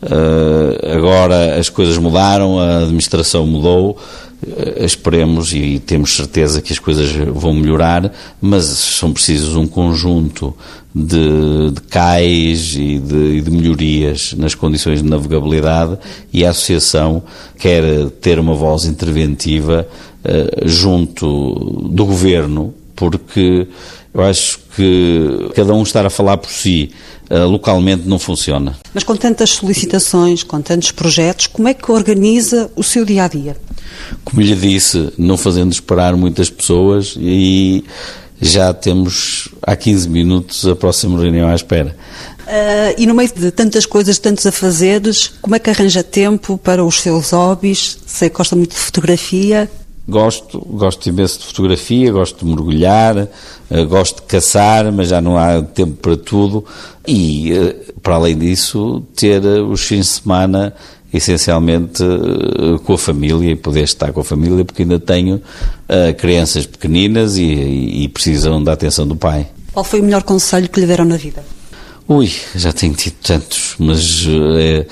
Uh, 0.00 0.96
agora 0.96 1.58
as 1.58 1.68
coisas 1.68 1.98
mudaram, 1.98 2.58
a 2.60 2.82
administração 2.82 3.44
mudou, 3.44 3.98
uh, 4.46 4.84
esperemos 4.84 5.52
e 5.52 5.80
temos 5.80 6.14
certeza 6.14 6.62
que 6.62 6.72
as 6.72 6.78
coisas 6.78 7.10
vão 7.34 7.52
melhorar, 7.52 8.12
mas 8.40 8.64
são 8.64 9.12
precisos 9.12 9.56
um 9.56 9.66
conjunto 9.66 10.54
de, 10.94 11.72
de 11.72 11.80
cais 11.90 12.76
e 12.76 12.98
de, 13.00 13.40
de, 13.40 13.50
melhorias 13.50 14.34
nas 14.34 14.54
condições 14.54 15.02
de 15.02 15.08
navegabilidade 15.08 15.98
e 16.32 16.44
a 16.44 16.50
Associação 16.50 17.22
quer 17.58 18.08
ter 18.20 18.38
uma 18.38 18.54
voz 18.54 18.84
interventiva 18.84 19.86
uh, 20.24 20.68
junto 20.68 21.88
do 21.90 22.06
Governo, 22.06 22.72
porque 22.94 23.66
eu 24.14 24.22
acho 24.22 24.60
que 24.78 25.50
cada 25.56 25.74
um 25.74 25.82
estar 25.82 26.06
a 26.06 26.10
falar 26.10 26.36
por 26.36 26.50
si 26.52 26.92
uh, 27.28 27.48
localmente 27.48 28.06
não 28.06 28.16
funciona. 28.16 28.78
Mas 28.94 29.02
com 29.02 29.16
tantas 29.16 29.50
solicitações, 29.50 30.44
com 30.44 30.60
tantos 30.62 30.92
projetos, 30.92 31.48
como 31.48 31.66
é 31.66 31.74
que 31.74 31.90
organiza 31.90 32.70
o 32.76 32.84
seu 32.84 33.04
dia 33.04 33.24
a 33.24 33.28
dia? 33.28 33.56
Como 34.24 34.40
lhe 34.40 34.54
disse, 34.54 35.12
não 35.18 35.36
fazendo 35.36 35.72
esperar 35.72 36.14
muitas 36.16 36.48
pessoas 36.48 37.16
e 37.18 37.84
já 38.40 38.72
temos 38.72 39.48
há 39.60 39.74
15 39.74 40.08
minutos 40.08 40.64
a 40.64 40.76
próxima 40.76 41.20
reunião 41.20 41.48
à 41.48 41.56
espera. 41.56 41.96
Uh, 42.46 42.94
e 42.96 43.04
no 43.04 43.14
meio 43.14 43.30
de 43.34 43.50
tantas 43.50 43.84
coisas, 43.84 44.16
tantos 44.16 44.46
afazeres, 44.46 45.32
como 45.42 45.56
é 45.56 45.58
que 45.58 45.70
arranja 45.70 46.04
tempo 46.04 46.56
para 46.56 46.84
os 46.84 47.00
seus 47.00 47.32
hobbies? 47.32 47.98
Sei 48.06 48.30
que 48.30 48.36
gosta 48.36 48.54
muito 48.54 48.74
de 48.74 48.80
fotografia. 48.80 49.68
Gosto, 50.08 50.58
gosto 50.70 51.06
imenso 51.08 51.40
de 51.40 51.46
fotografia, 51.46 52.10
gosto 52.10 52.44
de 52.44 52.50
mergulhar, 52.50 53.16
uh, 53.18 53.86
gosto 53.86 54.16
de 54.16 54.22
caçar, 54.22 54.90
mas 54.90 55.08
já 55.08 55.20
não 55.20 55.36
há 55.36 55.60
tempo 55.62 55.96
para 55.96 56.16
tudo. 56.16 56.64
E, 57.06 57.52
uh, 57.52 58.00
para 58.00 58.14
além 58.14 58.38
disso, 58.38 59.02
ter 59.14 59.44
os 59.44 59.82
fins 59.82 60.06
de 60.06 60.12
semana 60.22 60.74
essencialmente 61.12 62.04
com 62.84 62.92
a 62.92 62.98
família 62.98 63.52
e 63.52 63.56
poder 63.56 63.82
estar 63.82 64.12
com 64.12 64.20
a 64.20 64.24
família, 64.24 64.64
porque 64.64 64.82
ainda 64.82 64.98
tenho 64.98 65.36
uh, 65.36 66.14
crianças 66.18 66.66
pequeninas 66.66 67.38
e, 67.38 67.44
e, 67.44 68.08
precisam 68.08 68.62
da 68.62 68.74
atenção 68.74 69.06
do 69.06 69.16
pai. 69.16 69.46
Qual 69.72 69.84
foi 69.84 70.00
o 70.00 70.04
melhor 70.04 70.22
conselho 70.22 70.68
que 70.68 70.80
lhe 70.80 70.86
deram 70.86 71.06
na 71.06 71.16
vida? 71.16 71.42
Ui, 72.06 72.30
já 72.54 72.72
tenho 72.72 72.94
tido 72.94 73.16
tantos, 73.22 73.74
mas 73.78 74.26
uh, 74.26 74.86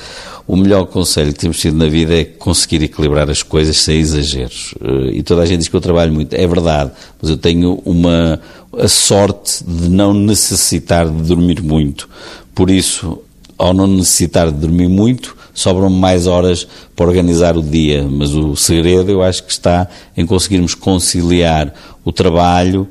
o 0.47 0.57
melhor 0.57 0.87
conselho 0.87 1.33
que 1.33 1.41
temos 1.41 1.59
tido 1.59 1.77
na 1.77 1.89
vida 1.89 2.15
é 2.15 2.25
conseguir 2.25 2.83
equilibrar 2.83 3.29
as 3.29 3.43
coisas 3.43 3.77
sem 3.79 3.99
exageros. 3.99 4.75
Uh, 4.81 5.11
e 5.13 5.23
toda 5.23 5.43
a 5.43 5.47
gente 5.47 5.59
diz 5.61 5.69
que 5.69 5.75
eu 5.75 5.81
trabalho 5.81 6.13
muito, 6.13 6.35
é 6.35 6.47
verdade, 6.47 6.93
mas 7.21 7.31
eu 7.31 7.37
tenho 7.37 7.81
uma 7.85 8.41
a 8.79 8.89
sorte 8.89 9.65
de 9.65 9.89
não 9.89 10.13
necessitar 10.13 11.09
de 11.09 11.23
dormir 11.23 11.63
muito. 11.63 12.09
Por 12.55 12.71
isso, 12.71 13.19
ao 13.59 13.73
não 13.73 13.87
necessitar 13.87 14.53
de 14.53 14.59
dormir 14.59 14.89
muito, 14.89 15.37
sobram 15.55 15.89
mais 15.89 16.27
horas 16.27 16.67
para 16.95 17.07
organizar 17.07 17.57
o 17.57 17.63
dia, 17.63 18.07
mas 18.09 18.35
o 18.35 18.55
segredo 18.55 19.11
eu 19.11 19.23
acho 19.23 19.45
que 19.45 19.53
está 19.53 19.89
em 20.17 20.27
conseguirmos 20.27 20.75
conciliar 20.75 21.73
o 22.05 22.13
trabalho, 22.13 22.87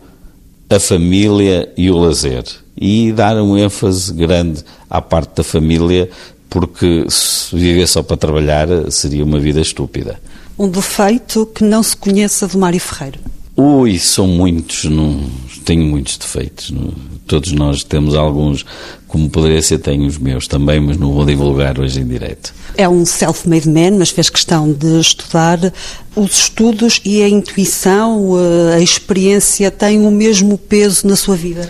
a 0.69 0.79
família 0.79 1.71
e 1.77 1.89
o 1.91 1.97
lazer. 1.97 2.43
E 2.75 3.11
dar 3.11 3.37
um 3.37 3.57
ênfase 3.57 4.11
grande 4.11 4.63
à 4.89 5.01
parte 5.01 5.37
da 5.37 5.43
família, 5.43 6.09
porque 6.49 7.05
se 7.09 7.55
viver 7.55 7.87
só 7.87 8.01
para 8.01 8.17
trabalhar 8.17 8.67
seria 8.91 9.23
uma 9.23 9.39
vida 9.39 9.61
estúpida. 9.61 10.19
Um 10.57 10.69
defeito 10.69 11.45
que 11.47 11.63
não 11.63 11.83
se 11.83 11.95
conheça 11.97 12.47
do 12.47 12.57
Mário 12.57 12.79
Ferreira. 12.79 13.19
Ui, 13.57 13.97
são 13.97 14.27
muitos, 14.27 14.83
não, 14.85 15.21
tenho 15.63 15.85
muitos 15.85 16.17
defeitos. 16.17 16.71
Não, 16.71 16.93
todos 17.25 17.53
nós 17.53 17.83
temos 17.83 18.13
alguns, 18.13 18.65
como 19.07 19.29
poderia 19.29 19.61
ser, 19.61 19.79
tenho 19.79 20.05
os 20.05 20.17
meus 20.17 20.45
também, 20.45 20.79
mas 20.79 20.97
não 20.97 21.13
vou 21.13 21.25
divulgar 21.25 21.79
hoje 21.79 22.01
em 22.01 22.07
direto. 22.07 22.53
É 22.77 22.87
um 22.87 23.05
self-made 23.05 23.69
man, 23.69 23.91
mas 23.97 24.09
fez 24.09 24.29
questão 24.29 24.71
de 24.71 24.99
estudar. 24.99 25.73
Os 26.15 26.37
estudos 26.37 26.99
e 27.05 27.23
a 27.23 27.29
intuição, 27.29 28.37
eh, 28.37 28.75
a 28.75 28.81
experiência 28.81 29.71
têm 29.71 30.05
o 30.05 30.11
mesmo 30.11 30.57
peso 30.57 31.07
na 31.07 31.15
sua 31.15 31.37
vida? 31.37 31.69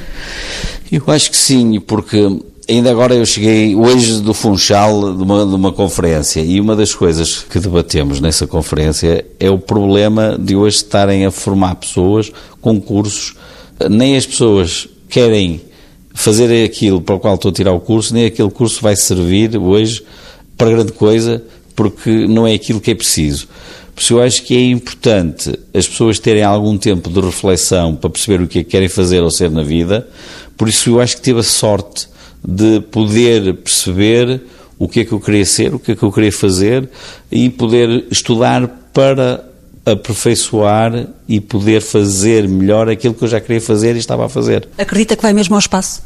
Eu 0.92 1.04
acho 1.08 1.30
que 1.30 1.38
sim, 1.38 1.80
porque 1.80 2.18
Ainda 2.68 2.90
agora 2.90 3.14
eu 3.14 3.26
cheguei 3.28 3.76
hoje 3.76 4.22
do 4.22 4.34
Funchal 4.34 5.16
de 5.16 5.22
uma, 5.22 5.46
de 5.46 5.54
uma 5.54 5.72
conferência 5.72 6.42
e 6.42 6.60
uma 6.60 6.76
das 6.76 6.96
coisas 6.96 7.46
que 7.48 7.60
debatemos 7.60 8.20
nessa 8.20 8.48
conferência 8.48 9.24
é 9.40 9.52
o 9.52 9.60
problema 9.60 10.36
de 10.40 10.56
hoje 10.56 10.78
estarem 10.78 11.28
a 11.28 11.32
formar 11.32 11.76
pessoas 11.76 12.32
com 12.60 12.82
cursos. 12.82 13.36
Nem 13.88 14.18
as 14.18 14.26
pessoas 14.26 14.88
querem 15.08 15.62
fazer 16.16 16.66
aquilo 16.66 17.00
para 17.02 17.14
o 17.14 17.20
qual 17.20 17.36
estou 17.36 17.52
a 17.52 17.54
tirar 17.54 17.72
o 17.72 17.80
curso, 17.80 18.16
nem 18.16 18.26
aquele 18.26 18.50
curso 18.50 18.82
vai 18.82 18.96
servir 18.96 19.56
hoje 19.58 20.04
para 20.58 20.72
grande 20.72 20.92
coisa, 20.92 21.44
porque 21.76 22.26
não 22.28 22.48
é 22.48 22.56
aquilo 22.56 22.82
que 22.82 22.90
é 22.90 22.96
preciso. 22.96 23.48
Por 23.94 24.02
isso 24.02 24.14
eu 24.16 24.24
acho 24.24 24.42
que 24.42 24.58
é 24.58 24.66
importante 24.66 25.54
as 25.72 25.88
pessoas 25.88 26.18
terem 26.18 26.42
algum 26.42 26.80
tempo 26.80 27.12
de 27.12 27.22
reflexão 27.22 27.96
para 27.96 28.10
perceber 28.10 28.42
o 28.42 28.48
que 28.48 28.60
é 28.60 28.64
que 28.64 28.72
querem 28.72 28.90
fazer 28.90 29.22
ou 29.22 29.30
ser 29.30 29.52
na 29.52 29.62
vida. 29.62 30.08
Por 30.58 30.68
isso 30.68 30.90
eu 30.90 31.00
acho 31.00 31.18
que 31.18 31.22
tive 31.22 31.42
a 31.42 31.44
sorte 31.44 32.08
de 32.48 32.80
poder 32.80 33.56
perceber 33.56 34.42
o 34.78 34.88
que 34.88 35.02
é 35.02 35.06
que 35.06 35.12
eu 35.12 35.20
queria 35.20 35.46
ser, 35.46 35.74
o 35.74 35.80
que 35.80 35.94
é 35.94 35.96
que 35.96 36.04
eu 36.04 36.12
queria 36.12 36.32
fazer 36.32 36.90
e 37.32 37.50
poder 37.50 38.06
estudar 38.12 38.68
para 38.94 39.44
aperfeiçoar 39.86 41.08
e 41.28 41.40
poder 41.40 41.80
fazer 41.80 42.48
melhor 42.48 42.90
aquilo 42.90 43.14
que 43.14 43.24
eu 43.24 43.28
já 43.28 43.40
queria 43.40 43.62
fazer 43.62 43.96
e 43.96 44.00
estava 44.00 44.26
a 44.26 44.30
fazer. 44.30 44.68
Acredita 44.78 45.16
que 45.16 45.22
vai 45.22 45.32
mesmo 45.32 45.56
ao 45.56 45.60
espaço? 45.60 46.02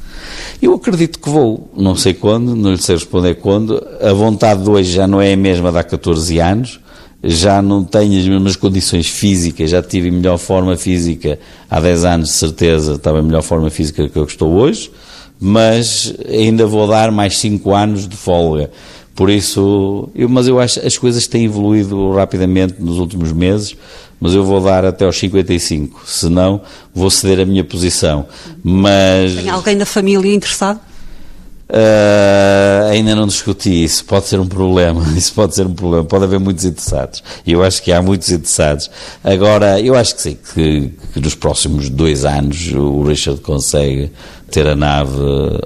Eu 0.62 0.74
acredito 0.74 1.18
que 1.18 1.30
vou, 1.30 1.72
não 1.76 1.96
sei 1.96 2.14
quando, 2.14 2.56
não 2.56 2.72
lhe 2.72 2.78
sei 2.78 2.96
responder 2.96 3.36
quando. 3.36 3.82
A 4.02 4.12
vontade 4.12 4.64
de 4.64 4.70
hoje 4.70 4.92
já 4.92 5.08
não 5.08 5.22
é 5.22 5.32
a 5.32 5.38
mesma 5.38 5.72
de 5.72 5.78
há 5.78 5.84
14 5.84 6.40
anos, 6.40 6.80
já 7.24 7.62
não 7.62 7.84
tenho 7.84 8.20
as 8.20 8.28
mesmas 8.28 8.56
condições 8.58 9.08
físicas, 9.08 9.70
já 9.70 9.82
tive 9.82 10.12
melhor 10.12 10.38
forma 10.38 10.76
física 10.76 11.40
há 11.70 11.80
10 11.80 12.06
anos, 12.06 12.30
de 12.30 12.36
certeza, 12.36 12.94
estava 12.96 13.20
em 13.20 13.24
melhor 13.24 13.44
forma 13.44 13.70
física 13.70 14.10
que 14.10 14.18
eu 14.18 14.26
estou 14.26 14.52
hoje 14.52 14.92
mas 15.40 16.14
ainda 16.28 16.66
vou 16.66 16.88
dar 16.88 17.12
mais 17.12 17.38
cinco 17.38 17.74
anos 17.74 18.08
de 18.08 18.18
folga, 18.18 18.70
Por 19.16 19.30
isso, 19.30 20.10
eu, 20.16 20.28
mas 20.30 20.48
eu 20.48 20.60
acho 20.60 20.80
que 20.80 20.88
as 20.88 20.98
coisas 20.98 21.28
têm 21.28 21.46
evoluído 21.46 22.12
rapidamente 22.12 22.76
nos 22.80 22.98
últimos 22.98 23.32
meses, 23.32 23.76
mas 24.20 24.34
eu 24.34 24.44
vou 24.44 24.62
dar 24.62 24.84
até 24.84 25.06
aos 25.06 25.18
55, 25.18 26.02
senão 26.06 26.62
vou 26.94 27.10
ceder 27.10 27.40
a 27.42 27.46
minha 27.46 27.64
posição. 27.64 28.26
Mas 28.64 29.36
Tem 29.36 29.50
alguém 29.50 29.76
na 29.76 29.86
família 29.86 30.34
interessado? 30.34 30.80
Uh, 31.70 32.90
ainda 32.90 33.14
não 33.14 33.28
discuti 33.28 33.84
isso, 33.84 34.04
pode 34.06 34.26
ser 34.26 34.40
um 34.40 34.48
problema, 34.48 35.04
isso 35.16 35.32
pode 35.36 35.54
ser 35.54 35.68
um 35.68 35.74
problema, 35.74 36.04
pode 36.04 36.24
haver 36.24 36.40
muitos 36.40 36.66
interessados, 36.66 37.24
e 37.46 37.52
eu 37.52 37.64
acho 37.64 37.84
que 37.84 37.92
há 37.92 38.02
muitos 38.02 38.32
interessados. 38.32 38.90
Agora, 39.24 39.80
eu 39.80 39.94
acho 39.94 40.16
que 40.16 40.22
sim, 40.24 40.38
que, 40.56 40.92
que 41.14 41.20
nos 41.22 41.36
próximos 41.36 41.88
dois 41.88 42.26
anos 42.26 42.74
o 42.74 43.04
Richard 43.04 43.40
consegue 43.42 44.12
ter 44.50 44.68
a 44.68 44.76
nave 44.76 45.16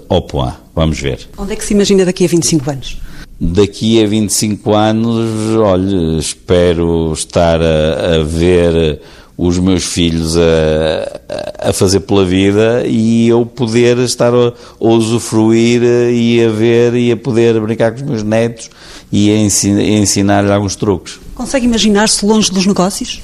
ao 0.10 0.22
point, 0.24 0.56
vamos 0.76 1.00
ver. 1.00 1.20
Onde 1.38 1.54
é 1.54 1.56
que 1.56 1.64
se 1.64 1.74
imagina 1.74 2.04
daqui 2.04 2.26
a 2.26 2.28
25 2.28 2.70
anos? 2.70 2.98
Daqui 3.40 4.04
a 4.04 4.08
25 4.08 4.74
anos, 4.74 5.56
olha, 5.58 6.18
espero 6.20 7.14
estar 7.14 7.62
a, 7.62 8.16
a 8.16 8.24
ver 8.24 9.02
os 9.38 9.58
meus 9.58 9.84
filhos 9.84 10.38
a, 10.38 11.70
a 11.70 11.74
fazer 11.74 12.02
pela 12.02 12.26
vida 12.26 12.84
e 12.86 13.28
eu 13.28 13.46
poder 13.46 13.98
estar 14.00 14.34
a, 14.34 14.48
a 14.48 14.54
usufruir 14.80 15.82
e 15.84 16.44
a 16.44 16.50
ver 16.50 16.94
e 16.94 17.12
a 17.12 17.18
poder 17.18 17.60
brincar 17.60 17.92
com 17.92 17.98
os 17.98 18.04
meus 18.04 18.24
netos 18.24 18.70
e 19.12 19.32
a, 19.32 19.38
ensin, 19.38 19.80
ensinar-lhes 19.80 20.52
alguns 20.52 20.76
truques. 20.76 21.20
Consegue 21.36 21.66
imaginar-se 21.66 22.26
longe 22.26 22.52
dos 22.52 22.66
negócios? 22.66 23.22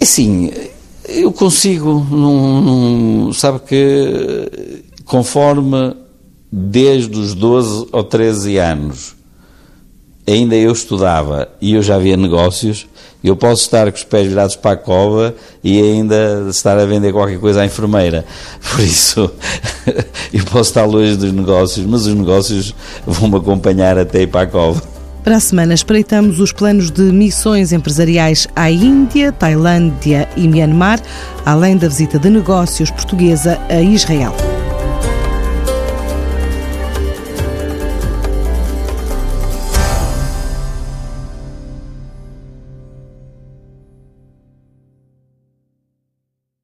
Assim, 0.00 0.50
eu 1.08 1.32
consigo, 1.32 2.06
num, 2.10 2.60
num, 2.60 3.32
sabe 3.32 3.60
que 3.60 4.82
conforme 5.04 5.94
desde 6.50 7.18
os 7.18 7.34
12 7.34 7.88
ou 7.92 8.04
13 8.04 8.58
anos 8.58 9.15
ainda 10.26 10.56
eu 10.56 10.72
estudava 10.72 11.48
e 11.60 11.74
eu 11.74 11.82
já 11.82 11.98
via 11.98 12.16
negócios, 12.16 12.86
eu 13.22 13.36
posso 13.36 13.62
estar 13.62 13.90
com 13.90 13.96
os 13.96 14.04
pés 14.04 14.28
virados 14.28 14.56
para 14.56 14.72
a 14.72 14.76
cova 14.76 15.34
e 15.62 15.80
ainda 15.80 16.46
estar 16.48 16.78
a 16.78 16.84
vender 16.84 17.12
qualquer 17.12 17.38
coisa 17.38 17.62
à 17.62 17.66
enfermeira. 17.66 18.24
Por 18.72 18.80
isso, 18.80 19.30
eu 20.32 20.44
posso 20.44 20.70
estar 20.70 20.84
longe 20.84 21.16
dos 21.16 21.32
negócios, 21.32 21.84
mas 21.86 22.06
os 22.06 22.14
negócios 22.14 22.74
vão-me 23.06 23.36
acompanhar 23.36 23.98
até 23.98 24.22
ir 24.22 24.28
para 24.28 24.42
a 24.42 24.46
cova. 24.46 24.82
Para 25.24 25.38
a 25.38 25.40
semana, 25.40 25.74
espreitamos 25.74 26.38
os 26.38 26.52
planos 26.52 26.88
de 26.88 27.02
missões 27.02 27.72
empresariais 27.72 28.46
à 28.54 28.70
Índia, 28.70 29.32
Tailândia 29.32 30.28
e 30.36 30.46
Myanmar, 30.46 31.00
além 31.44 31.76
da 31.76 31.88
visita 31.88 32.16
de 32.16 32.30
negócios 32.30 32.92
portuguesa 32.92 33.58
a 33.68 33.82
Israel. 33.82 34.55